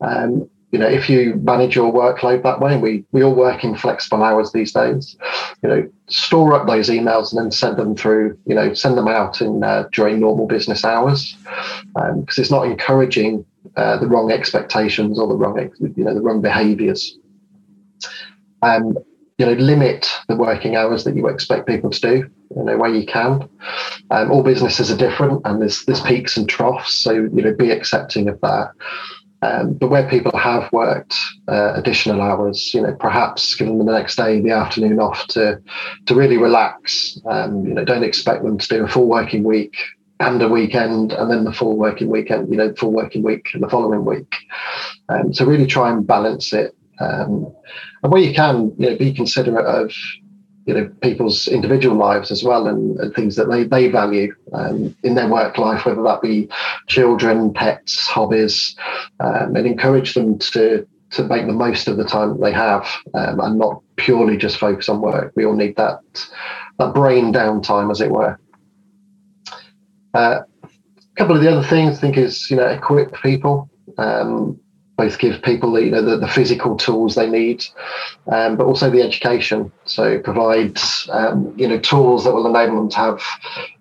Um, 0.02 0.50
you 0.72 0.80
know, 0.80 0.88
if 0.88 1.10
you 1.10 1.36
manage 1.36 1.76
your 1.76 1.92
workload 1.92 2.44
that 2.44 2.62
way, 2.62 2.78
we 2.78 3.04
we 3.12 3.24
all 3.24 3.36
work 3.36 3.64
in 3.64 3.76
flexible 3.76 4.24
hours 4.24 4.52
these 4.52 4.72
days. 4.72 5.18
You 5.62 5.70
know, 5.70 5.90
store 6.08 6.54
up 6.54 6.66
those 6.66 6.90
emails 6.90 7.32
and 7.32 7.40
then 7.42 7.52
send 7.52 7.78
them 7.78 7.96
through. 7.96 8.38
You 8.46 8.56
know, 8.56 8.74
send 8.74 8.98
them 8.98 9.08
out 9.08 9.42
in 9.42 9.64
uh, 9.64 9.90
during 9.92 10.20
normal 10.20 10.48
business 10.48 10.86
hours, 10.86 11.36
because 11.94 12.10
um, 12.10 12.26
it's 12.38 12.52
not 12.52 12.66
encouraging 12.66 13.46
uh, 13.76 13.98
the 13.98 14.08
wrong 14.08 14.32
expectations 14.32 15.20
or 15.20 15.28
the 15.28 15.36
wrong 15.36 15.60
you 15.80 16.04
know 16.04 16.14
the 16.14 16.22
wrong 16.22 16.42
behaviours. 16.42 17.18
Um, 18.62 18.98
you 19.38 19.48
know, 19.48 19.54
limit 19.54 20.08
the 20.28 20.36
working 20.36 20.76
hours 20.76 21.04
that 21.04 21.16
you 21.16 21.28
expect 21.28 21.68
people 21.68 21.90
to 21.90 22.00
do, 22.00 22.30
you 22.56 22.64
know, 22.64 22.78
where 22.78 22.94
you 22.94 23.08
can. 23.08 23.50
Um, 24.12 24.32
all 24.32 24.44
businesses 24.44 24.92
are 24.92 24.98
different 24.98 25.42
and 25.46 25.60
there's, 25.60 25.84
there's 25.86 26.02
peaks 26.02 26.38
and 26.38 26.48
troughs. 26.48 27.00
So, 27.00 27.12
you 27.12 27.42
know, 27.42 27.52
be 27.52 27.72
accepting 27.72 28.30
of 28.30 28.40
that. 28.42 28.70
Um, 29.44 29.74
but 29.74 29.90
where 29.90 30.08
people 30.08 30.38
have 30.38 30.72
worked 30.72 31.16
uh, 31.48 31.74
additional 31.74 32.22
hours, 32.22 32.74
you 32.74 32.82
know, 32.82 32.94
perhaps 32.94 33.56
give 33.56 33.68
them 33.68 33.80
the 33.80 33.92
next 33.92 34.16
day, 34.16 34.40
the 34.40 34.52
afternoon 34.52 35.00
off 35.00 35.26
to 35.28 35.60
to 36.06 36.16
really 36.16 36.38
relax. 36.38 37.20
Um, 37.26 37.66
you 37.66 37.74
know, 37.74 37.84
don't 37.84 38.04
expect 38.04 38.44
them 38.44 38.60
to 38.60 38.68
do 38.68 38.84
a 38.84 38.88
full 38.88 39.08
working 39.08 39.44
week 39.44 39.76
and 40.20 40.40
a 40.44 40.48
weekend, 40.48 41.12
and 41.14 41.32
then 41.32 41.44
the 41.44 41.54
full 41.54 41.76
working 41.76 42.10
weekend. 42.10 42.52
You 42.52 42.58
know, 42.58 42.74
full 42.76 42.92
working 42.92 43.24
week 43.24 43.50
and 43.54 43.64
the 43.64 43.70
following 43.70 44.06
week. 44.06 44.36
Um, 45.10 45.34
so 45.34 45.46
really 45.46 45.68
try 45.68 45.90
and 45.90 46.06
balance 46.06 46.54
it, 46.54 46.76
um, 47.00 47.52
and 48.04 48.12
where 48.12 48.22
you 48.22 48.36
can, 48.36 48.74
you 48.78 48.92
know, 48.92 48.96
be 48.96 49.12
considerate 49.12 49.66
of 49.66 49.92
you 50.66 50.74
know 50.74 50.90
people's 51.02 51.48
individual 51.48 51.96
lives 51.96 52.32
as 52.32 52.44
well 52.44 52.68
and, 52.68 53.00
and 53.00 53.14
things 53.14 53.36
that 53.36 53.50
they 53.50 53.64
they 53.64 53.88
value 53.88 54.34
um, 54.54 54.96
in 55.04 55.16
their 55.16 55.28
work 55.28 55.58
life 55.58 55.86
whether 55.86 56.04
that 56.04 56.22
be 56.22 56.48
children 56.88 57.54
pets 57.54 58.08
hobbies 58.08 58.76
um, 59.20 59.56
and 59.56 59.66
encourage 59.66 60.14
them 60.14 60.38
to 60.38 60.86
to 61.12 61.24
make 61.24 61.46
the 61.46 61.54
most 61.54 61.88
of 61.88 61.98
the 61.98 62.06
time 62.06 62.30
that 62.30 62.42
they 62.42 62.54
have 62.54 62.88
um, 63.14 63.40
and 63.40 63.60
not 63.60 63.82
purely 63.98 64.38
just 64.38 64.58
focus 64.58 64.90
on 64.90 65.02
work. 65.02 65.34
We 65.36 65.46
all 65.46 65.56
need 65.56 65.76
that 65.76 66.00
that 66.80 66.94
brain 66.94 67.34
downtime 67.34 67.92
as 67.92 68.02
it 68.02 68.10
were. 68.10 68.40
Uh, 70.14 70.42
a 70.64 71.16
couple 71.16 71.36
of 71.36 71.42
the 71.42 71.52
other 71.52 71.66
things 71.68 71.98
i 71.98 72.02
think 72.02 72.18
is 72.18 72.50
you 72.50 72.58
know 72.58 72.68
equip 72.68 73.14
people. 73.22 73.70
Um, 73.98 74.60
both 74.98 75.18
give 75.20 75.42
people 75.42 75.72
the, 75.72 75.86
you 75.86 75.92
know, 75.92 76.02
the, 76.02 76.18
the 76.18 76.28
physical 76.28 76.76
tools 76.76 77.16
they 77.16 77.30
need, 77.30 77.66
um, 78.32 78.56
but 78.56 78.66
also 78.66 78.90
the 78.90 79.02
education. 79.02 79.72
So 79.86 80.20
provide 80.20 80.78
um, 81.10 81.54
you 81.58 81.68
know 81.68 81.80
tools 81.80 82.24
that 82.24 82.34
will 82.34 82.48
enable 82.48 82.78
them 82.78 82.90
to 82.90 82.98
have 82.98 83.24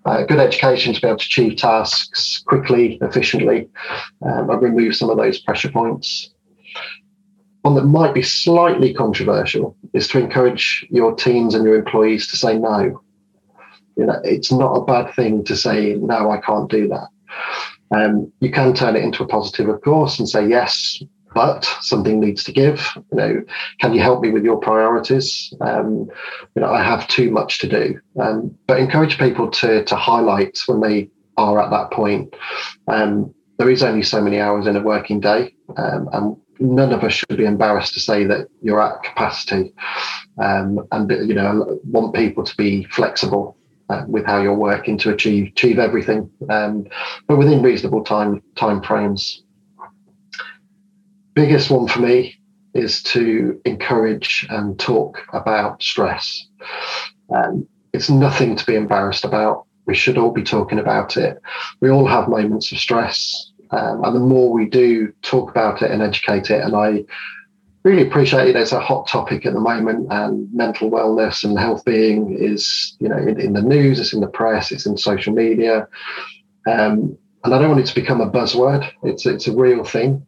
uh, 0.05 0.23
good 0.23 0.39
education 0.39 0.93
to 0.93 1.01
be 1.01 1.07
able 1.07 1.17
to 1.17 1.25
achieve 1.25 1.57
tasks 1.57 2.43
quickly, 2.47 2.97
efficiently, 3.01 3.69
um, 4.25 4.49
and 4.49 4.61
remove 4.61 4.95
some 4.95 5.09
of 5.09 5.17
those 5.17 5.39
pressure 5.39 5.69
points. 5.69 6.31
One 7.61 7.75
that 7.75 7.85
might 7.85 8.15
be 8.15 8.23
slightly 8.23 8.93
controversial 8.93 9.75
is 9.93 10.07
to 10.09 10.19
encourage 10.19 10.87
your 10.89 11.13
teams 11.15 11.53
and 11.53 11.63
your 11.63 11.75
employees 11.75 12.27
to 12.27 12.37
say 12.37 12.57
no. 12.57 13.01
You 13.95 14.07
know, 14.07 14.19
it's 14.23 14.51
not 14.51 14.73
a 14.73 14.85
bad 14.85 15.13
thing 15.13 15.43
to 15.43 15.55
say 15.55 15.93
no. 16.01 16.31
I 16.31 16.39
can't 16.39 16.69
do 16.71 16.87
that. 16.87 17.09
Um, 17.91 18.31
you 18.39 18.51
can 18.51 18.73
turn 18.73 18.95
it 18.95 19.03
into 19.03 19.23
a 19.23 19.27
positive, 19.27 19.69
of 19.69 19.81
course, 19.81 20.19
and 20.19 20.27
say, 20.27 20.47
yes, 20.47 21.01
but 21.33 21.65
something 21.81 22.19
needs 22.19 22.43
to 22.43 22.51
give. 22.51 22.85
You 23.11 23.17
know, 23.17 23.43
can 23.79 23.93
you 23.93 24.01
help 24.01 24.21
me 24.21 24.31
with 24.31 24.43
your 24.43 24.57
priorities? 24.57 25.53
Um, 25.61 26.09
you 26.55 26.61
know, 26.61 26.71
I 26.71 26.83
have 26.83 27.07
too 27.07 27.31
much 27.31 27.59
to 27.59 27.67
do. 27.67 27.99
Um, 28.19 28.55
but 28.67 28.79
encourage 28.79 29.17
people 29.17 29.49
to 29.51 29.83
to 29.85 29.95
highlight 29.95 30.59
when 30.67 30.81
they 30.81 31.09
are 31.37 31.61
at 31.61 31.71
that 31.71 31.91
point. 31.91 32.35
Um, 32.87 33.33
there 33.57 33.69
is 33.69 33.83
only 33.83 34.03
so 34.03 34.21
many 34.21 34.39
hours 34.39 34.67
in 34.67 34.75
a 34.75 34.81
working 34.81 35.19
day, 35.19 35.53
um, 35.77 36.09
and 36.13 36.37
none 36.59 36.91
of 36.91 37.03
us 37.03 37.13
should 37.13 37.37
be 37.37 37.45
embarrassed 37.45 37.93
to 37.93 37.99
say 37.99 38.25
that 38.25 38.47
you're 38.61 38.81
at 38.81 39.03
capacity. 39.03 39.73
Um, 40.41 40.87
and 40.91 41.09
you 41.11 41.35
know, 41.35 41.79
want 41.83 42.15
people 42.15 42.43
to 42.43 42.55
be 42.57 42.85
flexible 42.85 43.57
uh, 43.91 44.05
with 44.07 44.25
how 44.25 44.41
you're 44.41 44.53
working 44.53 44.97
to 44.99 45.09
achieve 45.11 45.47
achieve 45.47 45.79
everything, 45.79 46.29
um, 46.49 46.85
but 47.27 47.37
within 47.37 47.61
reasonable 47.61 48.03
time 48.03 48.41
time 48.55 48.81
frames. 48.81 49.43
Biggest 51.33 51.69
one 51.69 51.87
for 51.87 51.99
me 51.99 52.35
is 52.73 53.03
to 53.03 53.59
encourage 53.65 54.45
and 54.49 54.79
talk 54.79 55.21
about 55.33 55.81
stress. 55.81 56.47
Um, 57.33 57.67
it's 57.93 58.09
nothing 58.09 58.55
to 58.55 58.65
be 58.65 58.75
embarrassed 58.75 59.25
about. 59.25 59.65
We 59.85 59.95
should 59.95 60.17
all 60.17 60.31
be 60.31 60.43
talking 60.43 60.79
about 60.79 61.17
it. 61.17 61.41
We 61.81 61.89
all 61.89 62.07
have 62.07 62.29
moments 62.29 62.71
of 62.71 62.77
stress, 62.77 63.51
um, 63.71 64.03
and 64.03 64.15
the 64.15 64.19
more 64.19 64.51
we 64.53 64.69
do 64.69 65.11
talk 65.21 65.49
about 65.49 65.81
it 65.81 65.91
and 65.91 66.01
educate 66.01 66.49
it, 66.49 66.63
and 66.63 66.75
I 66.75 67.03
really 67.83 68.07
appreciate 68.07 68.49
it. 68.49 68.55
It's 68.55 68.71
a 68.71 68.79
hot 68.79 69.07
topic 69.07 69.45
at 69.45 69.53
the 69.53 69.59
moment, 69.59 70.07
and 70.11 70.51
mental 70.53 70.89
wellness 70.91 71.43
and 71.43 71.57
health 71.57 71.83
being 71.85 72.37
is, 72.37 72.95
you 72.99 73.09
know, 73.09 73.17
in, 73.17 73.39
in 73.39 73.53
the 73.53 73.61
news, 73.61 73.99
it's 73.99 74.13
in 74.13 74.21
the 74.21 74.27
press, 74.27 74.71
it's 74.71 74.85
in 74.85 74.97
social 74.97 75.33
media, 75.33 75.87
um, 76.67 77.17
and 77.43 77.55
I 77.55 77.59
don't 77.59 77.69
want 77.69 77.79
it 77.79 77.87
to 77.87 77.95
become 77.95 78.21
a 78.21 78.29
buzzword. 78.29 78.89
It's 79.03 79.25
it's 79.25 79.47
a 79.47 79.55
real 79.55 79.83
thing, 79.83 80.25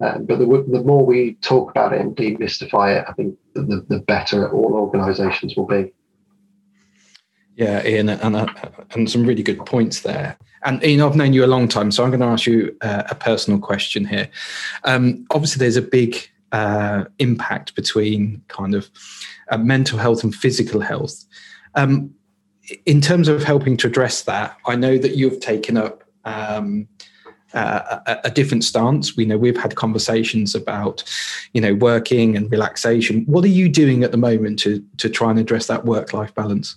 um, 0.00 0.26
but 0.26 0.38
the, 0.38 0.46
the 0.46 0.82
more 0.82 1.04
we 1.04 1.34
talk 1.34 1.70
about 1.70 1.92
it 1.94 2.00
and 2.00 2.14
demystify 2.14 3.00
it, 3.00 3.04
I 3.08 3.12
think 3.12 3.38
the, 3.54 3.84
the 3.88 4.00
better 4.00 4.50
all 4.52 4.74
organisations 4.74 5.56
will 5.56 5.66
be. 5.66 5.92
Yeah, 7.56 7.86
Ian, 7.86 8.10
and 8.10 8.36
uh, 8.36 8.46
and 8.94 9.10
some 9.10 9.26
really 9.26 9.42
good 9.42 9.64
points 9.64 10.00
there. 10.00 10.36
And 10.62 10.84
Ian, 10.84 11.00
I've 11.00 11.16
known 11.16 11.32
you 11.32 11.44
a 11.44 11.46
long 11.46 11.68
time, 11.68 11.90
so 11.90 12.04
I'm 12.04 12.10
going 12.10 12.20
to 12.20 12.26
ask 12.26 12.46
you 12.46 12.76
uh, 12.82 13.04
a 13.08 13.14
personal 13.14 13.58
question 13.58 14.04
here. 14.04 14.28
Um, 14.84 15.26
obviously, 15.30 15.60
there's 15.60 15.76
a 15.76 15.82
big 15.82 16.28
uh, 16.52 17.04
impact 17.18 17.74
between 17.74 18.42
kind 18.48 18.74
of 18.74 18.90
uh, 19.50 19.58
mental 19.58 19.98
health 19.98 20.24
and 20.24 20.34
physical 20.34 20.80
health. 20.80 21.24
Um, 21.74 22.14
in 22.86 23.00
terms 23.00 23.28
of 23.28 23.42
helping 23.42 23.76
to 23.78 23.86
address 23.86 24.22
that, 24.22 24.56
I 24.66 24.76
know 24.76 24.98
that 24.98 25.16
you've 25.16 25.40
taken 25.40 25.76
up 25.76 26.04
um, 26.24 26.88
uh, 27.52 27.98
a, 28.06 28.18
a, 28.24 28.30
different 28.30 28.62
stance. 28.62 29.16
We 29.16 29.24
know 29.24 29.36
we've 29.36 29.56
had 29.56 29.74
conversations 29.74 30.54
about, 30.54 31.02
you 31.52 31.60
know, 31.60 31.74
working 31.74 32.36
and 32.36 32.50
relaxation. 32.50 33.24
What 33.24 33.44
are 33.44 33.48
you 33.48 33.68
doing 33.68 34.04
at 34.04 34.12
the 34.12 34.16
moment 34.16 34.60
to 34.60 34.84
to 34.98 35.08
try 35.08 35.30
and 35.30 35.38
address 35.38 35.66
that 35.66 35.84
work 35.84 36.12
life 36.12 36.32
balance? 36.34 36.76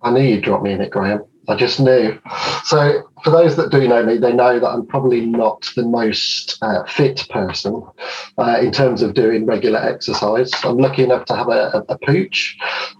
I 0.00 0.10
knew 0.10 0.22
you'd 0.22 0.44
drop 0.44 0.62
me 0.62 0.72
in 0.72 0.80
it, 0.80 0.90
Graham. 0.90 1.22
I 1.48 1.56
just 1.56 1.80
knew. 1.80 2.18
So, 2.64 3.02
for 3.24 3.30
those 3.30 3.56
that 3.56 3.70
do 3.70 3.88
know 3.88 4.04
me, 4.04 4.18
they 4.18 4.32
know 4.32 4.60
that 4.60 4.68
I'm 4.68 4.86
probably 4.86 5.24
not 5.24 5.70
the 5.74 5.82
most 5.82 6.58
uh, 6.60 6.84
fit 6.84 7.26
person 7.30 7.82
uh, 8.36 8.58
in 8.60 8.70
terms 8.70 9.02
of 9.02 9.14
doing 9.14 9.46
regular 9.46 9.78
exercise. 9.78 10.52
I'm 10.62 10.76
lucky 10.76 11.02
enough 11.02 11.24
to 11.26 11.36
have 11.36 11.48
a, 11.48 11.84
a, 11.88 11.94
a 11.94 11.98
pooch, 11.98 12.56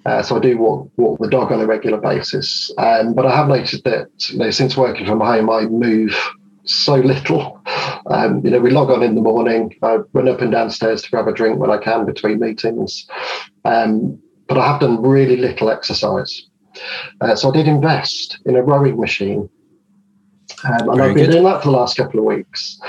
uh, 0.07 0.23
so 0.23 0.37
I 0.37 0.41
do 0.41 0.57
walk, 0.57 0.91
walk 0.97 1.21
the 1.21 1.29
dog 1.29 1.53
on 1.53 1.61
a 1.61 1.67
regular 1.67 2.01
basis. 2.01 2.73
Um, 2.79 3.15
but 3.15 3.27
I 3.27 3.37
have 3.37 3.49
noticed 3.49 3.85
that 3.85 4.09
you 4.31 4.39
know, 4.39 4.51
since 4.51 4.77
working 4.77 5.07
from 5.07 5.21
home, 5.21 5.51
I 5.51 5.67
move 5.67 6.17
so 6.65 6.95
little. 6.97 7.61
Um, 8.07 8.41
you 8.45 8.51
know, 8.51 8.61
we 8.61 8.71
log 8.71 8.91
on 8.91 9.03
in 9.03 9.15
the 9.15 9.21
morning. 9.21 9.77
I 9.83 9.99
run 10.13 10.29
up 10.29 10.41
and 10.41 10.53
downstairs 10.53 11.03
to 11.03 11.11
grab 11.11 11.29
a 11.29 11.33
drink 11.33 11.59
when 11.59 11.71
I 11.71 11.79
can 11.79 12.07
between 12.07 12.41
meetings. 12.41 13.07
Um, 13.65 14.19
but 14.47 14.57
I 14.57 14.67
have 14.67 14.81
done 14.81 15.03
really 15.03 15.37
little 15.37 15.71
exercise. 15.71 16.48
Uh, 17.21 17.35
so 17.35 17.51
I 17.51 17.53
did 17.53 17.69
invest 17.69 18.39
in 18.47 18.57
a 18.57 18.63
rowing 18.63 18.99
machine. 18.99 19.49
Um, 20.65 20.89
and 20.89 20.97
Very 20.97 21.11
I've 21.11 21.15
been 21.15 21.25
good. 21.27 21.33
doing 21.33 21.45
that 21.45 21.63
for 21.63 21.71
the 21.71 21.77
last 21.77 21.97
couple 21.97 22.21
of 22.21 22.27
weeks. 22.27 22.81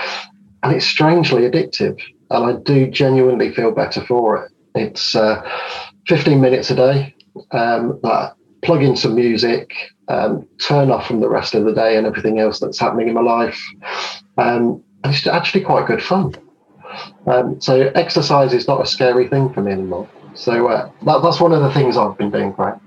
And 0.63 0.75
it's 0.75 0.85
strangely 0.85 1.43
addictive. 1.43 2.01
And 2.31 2.45
I 2.45 2.53
do 2.61 2.89
genuinely 2.89 3.53
feel 3.53 3.71
better 3.71 4.03
for 4.05 4.45
it. 4.45 4.51
It's 4.75 5.15
uh, 5.15 5.41
15 6.07 6.39
minutes 6.41 6.69
a 6.71 6.75
day. 6.75 7.15
Um, 7.51 7.99
plug 8.61 8.83
in 8.83 8.95
some 8.95 9.15
music, 9.15 9.73
um, 10.09 10.47
turn 10.59 10.91
off 10.91 11.07
from 11.07 11.21
the 11.21 11.29
rest 11.29 11.55
of 11.55 11.65
the 11.65 11.73
day 11.73 11.95
and 11.97 12.05
everything 12.05 12.39
else 12.39 12.59
that's 12.59 12.79
happening 12.79 13.07
in 13.07 13.13
my 13.13 13.21
life. 13.21 13.61
Um, 14.37 14.83
and 15.03 15.13
it's 15.13 15.25
actually 15.27 15.61
quite 15.61 15.87
good 15.87 16.03
fun. 16.03 16.35
Um, 17.27 17.61
so 17.61 17.91
exercise 17.95 18.53
is 18.53 18.67
not 18.67 18.81
a 18.81 18.85
scary 18.85 19.27
thing 19.27 19.53
for 19.53 19.61
me 19.61 19.71
anymore. 19.71 20.09
So 20.33 20.67
uh, 20.67 20.91
that, 21.03 21.21
that's 21.21 21.39
one 21.39 21.53
of 21.53 21.61
the 21.61 21.71
things 21.71 21.97
I've 21.97 22.17
been 22.17 22.31
doing, 22.31 22.53
Frank. 22.53 22.81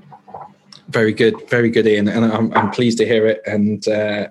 Very 0.92 1.12
good, 1.12 1.48
very 1.48 1.70
good, 1.70 1.87
Ian, 1.87 2.09
and 2.09 2.24
I'm, 2.24 2.52
I'm 2.52 2.70
pleased 2.70 2.98
to 2.98 3.07
hear 3.07 3.26
it. 3.26 3.40
And 3.46 3.87
uh, 3.88 4.28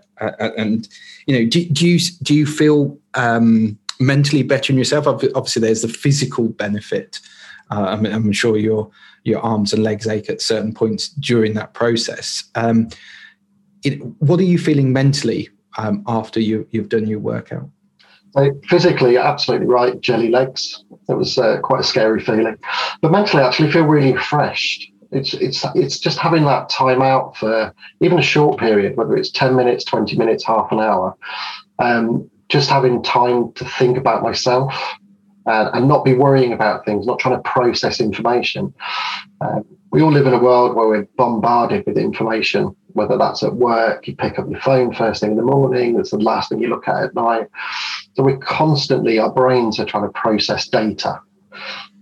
and 0.57 0.87
you 1.25 1.39
know, 1.39 1.49
do, 1.49 1.65
do 1.65 1.87
you 1.87 1.99
do 2.21 2.35
you 2.35 2.45
feel 2.45 2.99
um, 3.15 3.79
mentally 3.99 4.43
better 4.43 4.71
in 4.71 4.77
yourself? 4.77 5.07
Obviously, 5.07 5.61
there's 5.61 5.81
the 5.81 5.87
physical 5.87 6.49
benefit. 6.49 7.19
Uh, 7.71 7.85
I 7.85 7.95
mean, 7.95 8.13
I'm 8.13 8.31
sure 8.31 8.57
your 8.57 8.91
your 9.23 9.39
arms 9.41 9.73
and 9.73 9.81
legs 9.83 10.07
ache 10.07 10.29
at 10.29 10.41
certain 10.41 10.73
points 10.73 11.09
during 11.09 11.53
that 11.55 11.73
process. 11.73 12.43
Um, 12.55 12.89
it, 13.83 14.03
what 14.19 14.39
are 14.39 14.43
you 14.43 14.59
feeling 14.59 14.93
mentally 14.93 15.49
um, 15.77 16.03
after 16.05 16.39
you 16.39 16.67
you've 16.71 16.89
done 16.89 17.07
your 17.07 17.19
workout? 17.19 17.69
So 18.33 18.51
physically, 18.67 19.17
absolutely 19.17 19.67
right. 19.67 19.99
Jelly 19.99 20.29
legs. 20.29 20.83
It 21.09 21.15
was 21.15 21.37
uh, 21.37 21.59
quite 21.61 21.81
a 21.81 21.83
scary 21.83 22.21
feeling, 22.21 22.57
but 23.01 23.11
mentally, 23.11 23.41
I 23.41 23.47
actually 23.47 23.71
feel 23.71 23.85
really 23.85 24.13
refreshed. 24.13 24.90
It's 25.11 25.33
it's 25.33 25.65
it's 25.75 25.99
just 25.99 26.17
having 26.17 26.43
that 26.45 26.69
time 26.69 27.01
out 27.01 27.35
for 27.35 27.73
even 27.99 28.19
a 28.19 28.23
short 28.23 28.59
period, 28.59 28.95
whether 28.95 29.15
it's 29.15 29.31
ten 29.31 29.55
minutes, 29.55 29.83
twenty 29.83 30.17
minutes, 30.17 30.45
half 30.45 30.71
an 30.71 30.79
hour. 30.79 31.15
Um, 31.79 32.29
just 32.49 32.69
having 32.69 33.01
time 33.01 33.51
to 33.53 33.65
think 33.65 33.97
about 33.97 34.23
myself 34.23 34.73
and, 35.45 35.69
and, 35.73 35.87
not 35.87 36.03
be 36.03 36.13
worrying 36.13 36.51
about 36.51 36.83
things, 36.85 37.07
not 37.07 37.17
trying 37.17 37.35
to 37.35 37.49
process 37.49 38.01
information. 38.01 38.73
Um, 39.39 39.63
we 39.91 40.01
all 40.01 40.11
live 40.11 40.27
in 40.27 40.33
a 40.33 40.39
world 40.39 40.75
where 40.75 40.87
we're 40.87 41.07
bombarded 41.17 41.85
with 41.85 41.97
information, 41.97 42.75
whether 42.89 43.17
that's 43.17 43.41
at 43.41 43.55
work, 43.55 44.05
you 44.05 44.15
pick 44.15 44.37
up 44.37 44.49
your 44.49 44.59
phone 44.59 44.93
first 44.93 45.21
thing 45.21 45.31
in 45.31 45.37
the 45.37 45.43
morning, 45.43 45.97
it's 45.97 46.11
the 46.11 46.17
last 46.17 46.49
thing 46.49 46.59
you 46.59 46.67
look 46.67 46.87
at 46.87 47.03
at 47.03 47.15
night. 47.15 47.47
So 48.15 48.23
we're 48.23 48.37
constantly, 48.37 49.17
our 49.17 49.31
brains 49.31 49.79
are 49.79 49.85
trying 49.85 50.03
to 50.03 50.11
process 50.11 50.67
data. 50.67 51.19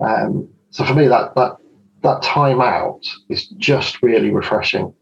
Um, 0.02 0.50
so 0.72 0.84
for 0.84 0.94
me, 0.94 1.08
that 1.08 1.36
that 1.36 1.58
that 2.02 2.22
time 2.22 2.62
out 2.62 3.02
is 3.30 3.48
just 3.48 4.02
really 4.02 4.32
refreshing. 4.32 4.94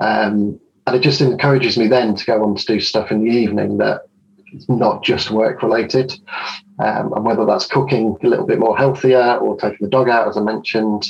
Um, 0.00 0.60
and 0.86 0.96
it 0.96 1.00
just 1.00 1.20
encourages 1.20 1.78
me 1.78 1.88
then 1.88 2.14
to 2.14 2.24
go 2.24 2.44
on 2.44 2.56
to 2.56 2.66
do 2.66 2.80
stuff 2.80 3.10
in 3.10 3.24
the 3.24 3.30
evening 3.30 3.78
that 3.78 4.02
is 4.52 4.68
not 4.68 5.02
just 5.02 5.30
work 5.30 5.62
related. 5.62 6.12
Um, 6.78 7.12
and 7.12 7.24
whether 7.24 7.46
that's 7.46 7.66
cooking 7.66 8.16
a 8.22 8.26
little 8.26 8.46
bit 8.46 8.58
more 8.58 8.76
healthier 8.76 9.36
or 9.36 9.56
taking 9.56 9.78
the 9.80 9.88
dog 9.88 10.08
out, 10.08 10.28
as 10.28 10.36
I 10.36 10.42
mentioned, 10.42 11.06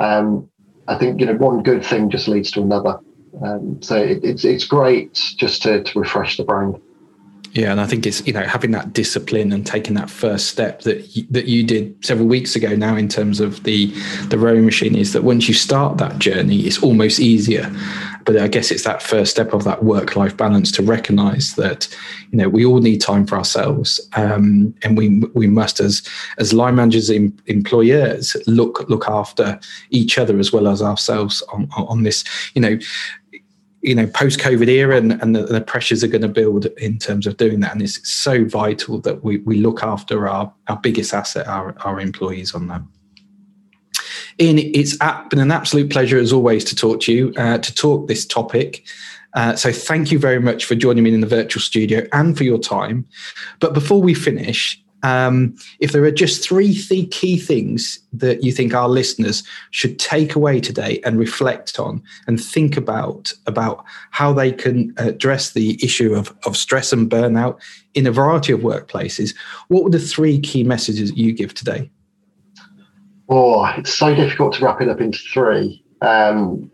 um, 0.00 0.48
I 0.88 0.96
think 0.96 1.20
you 1.20 1.26
know 1.26 1.34
one 1.34 1.62
good 1.62 1.84
thing 1.84 2.10
just 2.10 2.28
leads 2.28 2.50
to 2.52 2.62
another. 2.62 2.98
Um, 3.44 3.80
so 3.82 3.96
it, 3.96 4.24
it's 4.24 4.44
it's 4.44 4.64
great 4.64 5.14
just 5.36 5.62
to, 5.62 5.82
to 5.82 5.98
refresh 5.98 6.36
the 6.36 6.44
brain. 6.44 6.80
Yeah, 7.54 7.70
and 7.70 7.82
I 7.82 7.86
think 7.86 8.06
it's 8.06 8.26
you 8.26 8.32
know 8.32 8.44
having 8.44 8.70
that 8.70 8.94
discipline 8.94 9.52
and 9.52 9.66
taking 9.66 9.92
that 9.94 10.08
first 10.08 10.48
step 10.48 10.82
that 10.82 11.14
you, 11.14 11.26
that 11.30 11.44
you 11.44 11.62
did 11.62 12.02
several 12.02 12.26
weeks 12.26 12.56
ago 12.56 12.74
now 12.74 12.96
in 12.96 13.08
terms 13.08 13.40
of 13.40 13.62
the 13.64 13.92
the 14.28 14.38
rowing 14.38 14.64
machine 14.64 14.96
is 14.96 15.12
that 15.12 15.22
once 15.22 15.48
you 15.48 15.54
start 15.54 15.98
that 15.98 16.18
journey, 16.18 16.60
it's 16.60 16.82
almost 16.82 17.20
easier. 17.20 17.70
But 18.24 18.38
I 18.38 18.48
guess 18.48 18.70
it's 18.70 18.84
that 18.84 19.02
first 19.02 19.32
step 19.32 19.52
of 19.52 19.64
that 19.64 19.84
work 19.84 20.16
life 20.16 20.34
balance 20.34 20.72
to 20.72 20.82
recognise 20.82 21.54
that 21.56 21.94
you 22.30 22.38
know 22.38 22.48
we 22.48 22.64
all 22.64 22.80
need 22.80 23.02
time 23.02 23.26
for 23.26 23.36
ourselves, 23.36 24.00
um, 24.16 24.74
and 24.82 24.96
we 24.96 25.18
we 25.34 25.46
must 25.46 25.78
as 25.78 26.02
as 26.38 26.54
line 26.54 26.76
managers, 26.76 27.10
em, 27.10 27.36
employers 27.48 28.34
look 28.46 28.88
look 28.88 29.06
after 29.08 29.60
each 29.90 30.16
other 30.16 30.38
as 30.38 30.54
well 30.54 30.68
as 30.68 30.80
ourselves 30.80 31.42
on 31.52 31.68
on 31.76 32.02
this. 32.02 32.24
You 32.54 32.62
know, 32.62 32.78
you 33.82 33.94
know 33.94 34.06
post 34.06 34.38
covid 34.38 34.68
era 34.68 34.96
and, 34.96 35.20
and 35.20 35.34
the, 35.34 35.42
the, 35.42 35.60
pressures 35.60 36.02
are 36.04 36.08
going 36.08 36.22
to 36.22 36.28
build 36.28 36.66
in 36.78 36.98
terms 36.98 37.26
of 37.26 37.36
doing 37.36 37.60
that. 37.60 37.72
And 37.72 37.82
it's 37.82 38.08
so 38.08 38.44
vital 38.44 39.00
that 39.00 39.24
we, 39.24 39.38
we 39.38 39.56
look 39.58 39.82
after 39.82 40.28
our 40.28 40.52
our 40.68 40.78
biggest 40.78 41.12
asset 41.12 41.46
our, 41.46 41.74
our 41.80 42.00
employees 42.00 42.54
on 42.54 42.68
that. 42.68 42.82
Ian, 44.40 44.58
it's 44.58 44.96
been 45.28 45.40
an 45.40 45.50
absolute 45.50 45.90
pleasure 45.90 46.18
as 46.18 46.32
always 46.32 46.64
to 46.64 46.76
talk 46.76 47.00
to 47.02 47.12
you 47.12 47.34
uh, 47.36 47.58
to 47.58 47.74
talk 47.74 48.08
this 48.08 48.24
topic. 48.24 48.84
Uh, 49.34 49.56
so 49.56 49.72
thank 49.72 50.12
you 50.12 50.18
very 50.18 50.40
much 50.40 50.64
for 50.64 50.74
joining 50.74 51.04
me 51.04 51.12
in 51.12 51.20
the 51.20 51.26
virtual 51.26 51.60
studio 51.60 52.06
and 52.12 52.36
for 52.36 52.44
your 52.44 52.58
time. 52.58 53.06
But 53.60 53.72
before 53.72 54.02
we 54.02 54.14
finish 54.14 54.82
um, 55.02 55.56
if 55.80 55.92
there 55.92 56.04
are 56.04 56.12
just 56.12 56.42
three 56.42 56.74
th- 56.74 57.10
key 57.10 57.38
things 57.38 57.98
that 58.12 58.42
you 58.42 58.52
think 58.52 58.74
our 58.74 58.88
listeners 58.88 59.42
should 59.70 59.98
take 59.98 60.34
away 60.34 60.60
today 60.60 61.00
and 61.04 61.18
reflect 61.18 61.78
on 61.78 62.02
and 62.26 62.42
think 62.42 62.76
about 62.76 63.32
about 63.46 63.84
how 64.10 64.32
they 64.32 64.52
can 64.52 64.94
address 64.98 65.52
the 65.52 65.82
issue 65.82 66.14
of, 66.14 66.34
of 66.46 66.56
stress 66.56 66.92
and 66.92 67.10
burnout 67.10 67.60
in 67.94 68.06
a 68.06 68.12
variety 68.12 68.52
of 68.52 68.60
workplaces, 68.60 69.34
what 69.68 69.82
would 69.82 69.92
the 69.92 69.98
three 69.98 70.38
key 70.38 70.64
messages 70.64 71.12
you 71.16 71.32
give 71.32 71.54
today? 71.54 71.90
Oh, 73.28 73.64
it's 73.76 73.94
so 73.94 74.14
difficult 74.14 74.54
to 74.54 74.64
wrap 74.64 74.80
it 74.80 74.88
up 74.88 75.00
into 75.00 75.18
three. 75.32 75.82
Um, 76.00 76.70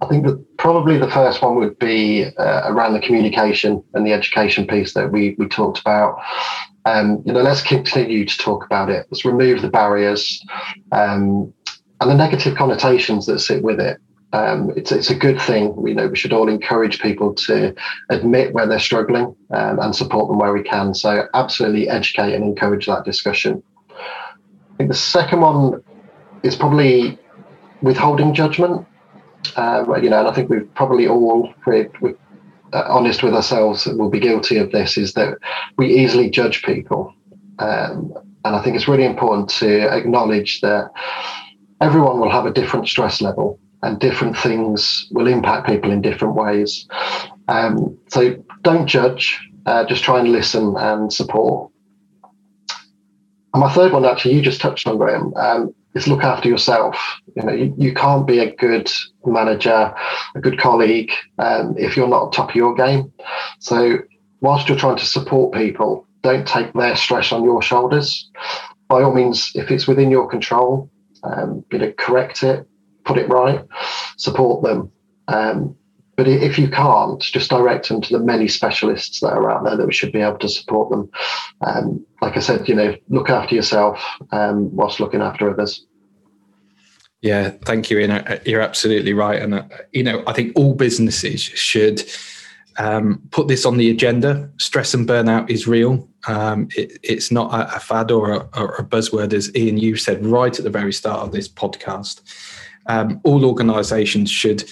I 0.00 0.06
think 0.06 0.26
that 0.26 0.56
probably 0.56 0.98
the 0.98 1.10
first 1.10 1.40
one 1.42 1.54
would 1.56 1.78
be 1.78 2.26
uh, 2.36 2.62
around 2.66 2.94
the 2.94 3.00
communication 3.00 3.82
and 3.94 4.04
the 4.04 4.12
education 4.12 4.66
piece 4.66 4.94
that 4.94 5.12
we 5.12 5.36
we 5.38 5.46
talked 5.46 5.78
about. 5.78 6.20
Um, 6.84 7.22
you 7.24 7.32
know, 7.32 7.42
let's 7.42 7.62
continue 7.62 8.24
to 8.24 8.38
talk 8.38 8.64
about 8.64 8.90
it. 8.90 9.06
Let's 9.10 9.24
remove 9.24 9.62
the 9.62 9.70
barriers 9.70 10.44
um, 10.90 11.52
and 12.00 12.10
the 12.10 12.14
negative 12.14 12.56
connotations 12.56 13.26
that 13.26 13.38
sit 13.38 13.62
with 13.62 13.80
it. 13.80 13.98
Um, 14.32 14.72
it's 14.76 14.90
it's 14.90 15.10
a 15.10 15.14
good 15.14 15.40
thing. 15.40 15.76
We 15.76 15.92
know 15.92 16.08
we 16.08 16.16
should 16.16 16.32
all 16.32 16.48
encourage 16.48 17.00
people 17.00 17.34
to 17.34 17.74
admit 18.08 18.54
where 18.54 18.66
they're 18.66 18.80
struggling 18.80 19.36
um, 19.50 19.78
and 19.78 19.94
support 19.94 20.28
them 20.28 20.38
where 20.38 20.54
we 20.54 20.62
can. 20.62 20.94
So 20.94 21.28
absolutely 21.34 21.88
educate 21.88 22.34
and 22.34 22.42
encourage 22.42 22.86
that 22.86 23.04
discussion. 23.04 23.62
I 23.90 24.76
think 24.78 24.90
the 24.90 24.96
second 24.96 25.42
one 25.42 25.82
is 26.42 26.56
probably 26.56 27.18
withholding 27.82 28.32
judgment. 28.32 28.86
Uh, 29.56 29.84
you 30.00 30.08
know, 30.08 30.20
and 30.20 30.28
I 30.28 30.32
think 30.32 30.48
we've 30.48 30.72
probably 30.74 31.06
all 31.06 31.52
we 31.66 31.80
uh, 31.80 32.14
honest 32.72 33.22
with 33.22 33.34
ourselves 33.34 33.86
and 33.86 33.98
will 33.98 34.10
be 34.10 34.20
guilty 34.20 34.58
of 34.58 34.72
this 34.72 34.96
is 34.96 35.14
that 35.14 35.38
we 35.76 35.94
easily 35.94 36.30
judge 36.30 36.62
people. 36.62 37.14
Um, 37.58 38.12
and 38.44 38.56
I 38.56 38.62
think 38.62 38.76
it's 38.76 38.88
really 38.88 39.04
important 39.04 39.48
to 39.50 39.88
acknowledge 39.94 40.60
that 40.62 40.90
everyone 41.80 42.18
will 42.20 42.30
have 42.30 42.46
a 42.46 42.52
different 42.52 42.88
stress 42.88 43.20
level 43.20 43.58
and 43.82 43.98
different 43.98 44.36
things 44.36 45.08
will 45.10 45.26
impact 45.26 45.66
people 45.66 45.90
in 45.90 46.00
different 46.00 46.34
ways. 46.34 46.86
Um, 47.48 47.98
so 48.08 48.36
don't 48.62 48.86
judge, 48.86 49.40
uh, 49.66 49.84
just 49.84 50.04
try 50.04 50.20
and 50.20 50.30
listen 50.30 50.74
and 50.76 51.12
support. 51.12 51.70
And 53.54 53.60
my 53.60 53.72
third 53.72 53.92
one, 53.92 54.04
actually, 54.04 54.34
you 54.34 54.42
just 54.42 54.60
touched 54.60 54.86
on, 54.86 54.96
Graham, 54.96 55.34
um, 55.36 55.74
is 55.94 56.08
look 56.08 56.24
after 56.24 56.48
yourself. 56.48 56.96
You 57.36 57.42
know, 57.42 57.52
you, 57.52 57.74
you 57.76 57.94
can't 57.94 58.26
be 58.26 58.38
a 58.38 58.54
good 58.54 58.90
manager, 59.24 59.94
a 60.34 60.40
good 60.40 60.58
colleague, 60.58 61.12
um, 61.38 61.74
if 61.78 61.96
you're 61.96 62.08
not 62.08 62.32
top 62.32 62.50
of 62.50 62.56
your 62.56 62.74
game. 62.74 63.12
So, 63.58 63.98
whilst 64.40 64.68
you're 64.68 64.78
trying 64.78 64.96
to 64.96 65.06
support 65.06 65.54
people, 65.54 66.06
don't 66.22 66.46
take 66.46 66.72
their 66.72 66.96
stress 66.96 67.32
on 67.32 67.44
your 67.44 67.62
shoulders. 67.62 68.30
By 68.88 69.02
all 69.02 69.14
means, 69.14 69.52
if 69.54 69.70
it's 69.70 69.86
within 69.86 70.10
your 70.10 70.28
control, 70.28 70.90
um, 71.24 71.64
you 71.72 71.78
know, 71.78 71.92
correct 71.92 72.42
it, 72.42 72.66
put 73.04 73.18
it 73.18 73.28
right, 73.28 73.64
support 74.16 74.62
them. 74.62 74.90
Um, 75.28 75.76
but 76.22 76.30
if 76.30 76.56
you 76.56 76.68
can't, 76.68 77.20
just 77.20 77.50
direct 77.50 77.88
them 77.88 78.00
to 78.00 78.16
the 78.16 78.24
many 78.24 78.46
specialists 78.46 79.18
that 79.18 79.32
are 79.32 79.50
out 79.50 79.64
there 79.64 79.76
that 79.76 79.86
we 79.88 79.92
should 79.92 80.12
be 80.12 80.20
able 80.20 80.38
to 80.38 80.48
support 80.48 80.88
them. 80.88 81.10
Um, 81.62 82.06
like 82.20 82.36
I 82.36 82.38
said, 82.38 82.68
you 82.68 82.76
know, 82.76 82.94
look 83.08 83.28
after 83.28 83.56
yourself 83.56 84.00
um, 84.30 84.72
whilst 84.72 85.00
looking 85.00 85.20
after 85.20 85.50
others. 85.50 85.84
Yeah, 87.22 87.50
thank 87.64 87.90
you, 87.90 87.98
Ian. 87.98 88.40
You're 88.46 88.60
absolutely 88.60 89.14
right, 89.14 89.42
and 89.42 89.54
uh, 89.54 89.64
you 89.90 90.04
know, 90.04 90.22
I 90.28 90.32
think 90.32 90.52
all 90.54 90.74
businesses 90.76 91.40
should 91.40 92.04
um, 92.78 93.20
put 93.32 93.48
this 93.48 93.66
on 93.66 93.76
the 93.76 93.90
agenda. 93.90 94.48
Stress 94.60 94.94
and 94.94 95.08
burnout 95.08 95.50
is 95.50 95.66
real. 95.66 96.08
Um, 96.28 96.68
it, 96.76 97.00
it's 97.02 97.32
not 97.32 97.52
a, 97.52 97.74
a 97.74 97.80
fad 97.80 98.12
or 98.12 98.30
a, 98.30 98.48
or 98.56 98.76
a, 98.76 98.84
buzzword, 98.84 99.32
as 99.32 99.52
Ian 99.56 99.76
you 99.76 99.96
said 99.96 100.24
right 100.24 100.56
at 100.56 100.64
the 100.64 100.70
very 100.70 100.92
start 100.92 101.26
of 101.26 101.32
this 101.32 101.48
podcast. 101.48 102.20
Um, 102.86 103.20
all 103.24 103.44
organisations 103.44 104.30
should, 104.30 104.64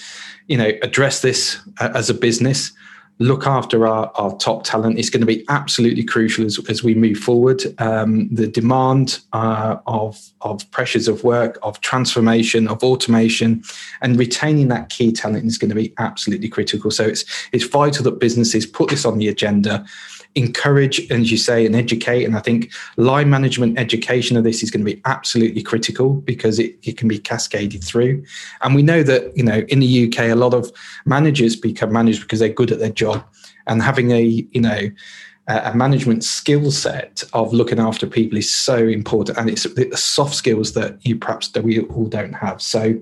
you 0.51 0.57
know, 0.57 0.71
address 0.81 1.21
this 1.21 1.57
uh, 1.79 1.89
as 1.95 2.09
a 2.09 2.13
business 2.13 2.73
look 3.21 3.45
after 3.45 3.85
our, 3.85 4.11
our 4.15 4.35
top 4.37 4.63
talent 4.63 4.97
is 4.97 5.09
going 5.09 5.21
to 5.21 5.27
be 5.27 5.45
absolutely 5.47 6.03
crucial 6.03 6.43
as, 6.43 6.59
as 6.69 6.83
we 6.83 6.95
move 6.95 7.17
forward. 7.17 7.61
Um, 7.79 8.27
the 8.33 8.47
demand 8.47 9.19
uh, 9.31 9.77
of, 9.85 10.19
of 10.41 10.69
pressures 10.71 11.07
of 11.07 11.23
work, 11.23 11.59
of 11.61 11.79
transformation, 11.81 12.67
of 12.67 12.83
automation, 12.83 13.63
and 14.01 14.17
retaining 14.17 14.69
that 14.69 14.89
key 14.89 15.11
talent 15.11 15.45
is 15.45 15.59
going 15.59 15.69
to 15.69 15.75
be 15.75 15.93
absolutely 15.99 16.49
critical. 16.49 16.89
So 16.89 17.05
it's 17.05 17.23
it's 17.51 17.65
vital 17.65 18.03
that 18.05 18.19
businesses 18.19 18.65
put 18.65 18.89
this 18.89 19.05
on 19.05 19.19
the 19.19 19.27
agenda 19.27 19.85
encourage, 20.35 21.09
as 21.11 21.31
you 21.31 21.37
say, 21.37 21.65
and 21.65 21.75
educate. 21.75 22.23
And 22.23 22.35
I 22.35 22.39
think 22.39 22.71
line 22.97 23.29
management 23.29 23.77
education 23.77 24.37
of 24.37 24.43
this 24.43 24.63
is 24.63 24.71
going 24.71 24.85
to 24.85 24.91
be 24.91 25.01
absolutely 25.05 25.61
critical 25.61 26.13
because 26.13 26.59
it, 26.59 26.77
it 26.83 26.97
can 26.97 27.07
be 27.07 27.19
cascaded 27.19 27.83
through. 27.83 28.23
And 28.61 28.75
we 28.75 28.81
know 28.81 29.03
that, 29.03 29.35
you 29.35 29.43
know, 29.43 29.63
in 29.67 29.79
the 29.79 30.07
UK, 30.07 30.29
a 30.29 30.35
lot 30.35 30.53
of 30.53 30.71
managers 31.05 31.55
become 31.55 31.91
managers 31.91 32.21
because 32.21 32.39
they're 32.39 32.49
good 32.49 32.71
at 32.71 32.79
their 32.79 32.91
job. 32.91 33.23
And 33.67 33.81
having 33.81 34.11
a, 34.11 34.21
you 34.21 34.61
know, 34.61 34.89
a 35.59 35.75
management 35.75 36.23
skill 36.23 36.71
set 36.71 37.23
of 37.33 37.53
looking 37.53 37.79
after 37.79 38.07
people 38.07 38.37
is 38.37 38.53
so 38.53 38.77
important 38.77 39.37
and 39.37 39.49
it's 39.49 39.63
the 39.63 39.97
soft 39.97 40.35
skills 40.35 40.73
that 40.73 40.97
you 41.05 41.15
perhaps 41.17 41.49
that 41.49 41.63
we 41.63 41.79
all 41.81 42.07
don't 42.07 42.33
have. 42.33 42.61
So 42.61 42.99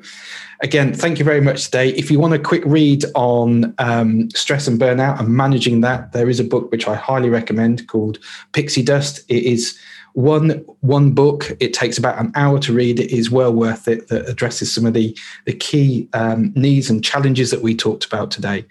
again 0.61 0.93
thank 0.93 1.19
you 1.19 1.25
very 1.25 1.41
much 1.41 1.65
today. 1.65 1.89
If 1.89 2.09
you 2.11 2.19
want 2.19 2.33
a 2.33 2.39
quick 2.39 2.63
read 2.65 3.05
on 3.15 3.73
um, 3.77 4.29
stress 4.31 4.67
and 4.67 4.79
burnout 4.79 5.19
and 5.19 5.29
managing 5.29 5.81
that 5.81 6.11
there 6.11 6.29
is 6.29 6.39
a 6.39 6.43
book 6.43 6.71
which 6.71 6.87
i 6.87 6.95
highly 6.95 7.29
recommend 7.29 7.87
called 7.87 8.19
pixie 8.51 8.83
dust. 8.83 9.19
It 9.29 9.43
is 9.43 9.77
one 10.19 10.49
one 10.81 11.11
book. 11.11 11.55
It 11.61 11.73
takes 11.73 11.97
about 11.97 12.19
an 12.19 12.31
hour 12.35 12.59
to 12.59 12.73
read. 12.73 12.99
It 12.99 13.11
is 13.11 13.31
well 13.31 13.53
worth 13.53 13.87
it 13.87 14.09
that 14.09 14.27
addresses 14.27 14.73
some 14.73 14.85
of 14.85 14.93
the 14.93 15.17
the 15.45 15.53
key 15.53 16.09
um, 16.13 16.51
needs 16.55 16.89
and 16.89 17.03
challenges 17.03 17.51
that 17.51 17.61
we 17.61 17.73
talked 17.73 18.05
about 18.05 18.29
today. 18.29 18.65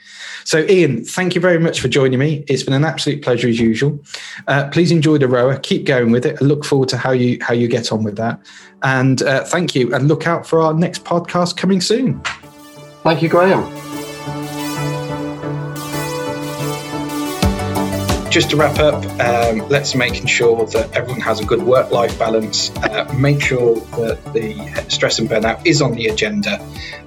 So 0.45 0.67
ian 0.69 1.05
thank 1.05 1.35
you 1.35 1.41
very 1.41 1.59
much 1.59 1.81
for 1.81 1.89
joining 1.89 2.19
me. 2.19 2.45
It's 2.49 2.63
been 2.63 2.75
an 2.75 2.85
absolute 2.85 3.23
pleasure 3.23 3.49
as 3.49 3.59
usual. 3.59 3.99
Uh, 4.47 4.69
please 4.69 4.93
enjoy 4.93 5.19
the 5.19 5.29
rower. 5.29 5.59
Keep 5.59 5.87
going 5.87 6.11
with 6.11 6.27
it. 6.27 6.37
I 6.41 6.45
look 6.45 6.67
forward 6.67 6.91
to 6.91 6.99
how 6.99 7.13
you 7.13 7.39
how 7.41 7.55
you 7.55 7.67
get 7.67 7.93
on 7.93 8.05
with 8.05 8.17
that. 8.17 8.39
And 8.83 9.23
uh, 9.23 9.45
thank 9.45 9.75
you. 9.75 9.95
And 9.95 10.07
look 10.07 10.27
out 10.27 10.47
for 10.47 10.61
our 10.61 10.75
next 10.75 11.05
podcast 11.05 11.57
coming 11.57 11.81
soon. 11.81 12.21
Thank 13.05 13.23
you 13.23 13.29
graham 13.31 13.88
just 18.31 18.51
to 18.51 18.57
wrap 18.57 18.79
up, 18.79 19.05
um, 19.21 19.69
let's 19.69 19.95
making 19.95 20.27
sure 20.27 20.67
that 20.67 20.95
everyone 20.95 21.21
has 21.21 21.41
a 21.41 21.45
good 21.45 21.63
work-life 21.63 22.19
balance. 22.19 22.71
Uh, 22.77 23.13
make 23.19 23.41
sure 23.41 23.77
that 23.77 24.33
the 24.33 24.85
stress 24.89 25.19
and 25.19 25.29
burnout 25.29 25.67
is 25.67 25.81
on 25.83 25.93
the 25.93 26.09
agenda 26.09 26.61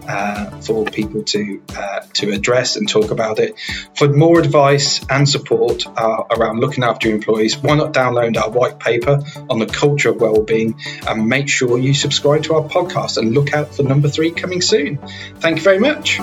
uh, 0.08 0.50
for 0.62 0.86
people 0.86 1.24
to 1.24 1.62
uh, 1.76 2.02
to 2.14 2.32
address 2.32 2.76
and 2.76 2.90
talk 2.90 3.12
about 3.12 3.40
it. 3.40 3.56
For 3.96 4.10
more 4.10 4.40
advice 4.40 5.06
and 5.10 5.30
support 5.30 5.86
uh, 5.88 6.24
around 6.32 6.60
looking 6.60 6.84
after 6.84 7.08
your 7.08 7.18
employees, 7.18 7.58
why 7.58 7.76
not 7.76 7.94
download 7.94 8.38
our 8.38 8.50
white 8.50 8.80
paper 8.80 9.22
on 9.50 9.60
the 9.60 9.68
culture 9.68 10.10
of 10.10 10.20
well-being 10.20 10.80
and 11.08 11.28
make 11.28 11.50
sure 11.50 11.78
you 11.78 11.94
subscribe 11.94 12.44
to 12.44 12.56
our 12.56 12.68
podcast 12.68 13.18
and 13.18 13.34
look 13.34 13.54
out 13.54 13.76
for 13.76 13.84
number 13.84 14.10
three 14.10 14.32
coming 14.32 14.62
soon. 14.62 14.98
Thank 15.40 15.58
you 15.58 15.64
very 15.64 15.80
much. 15.80 16.20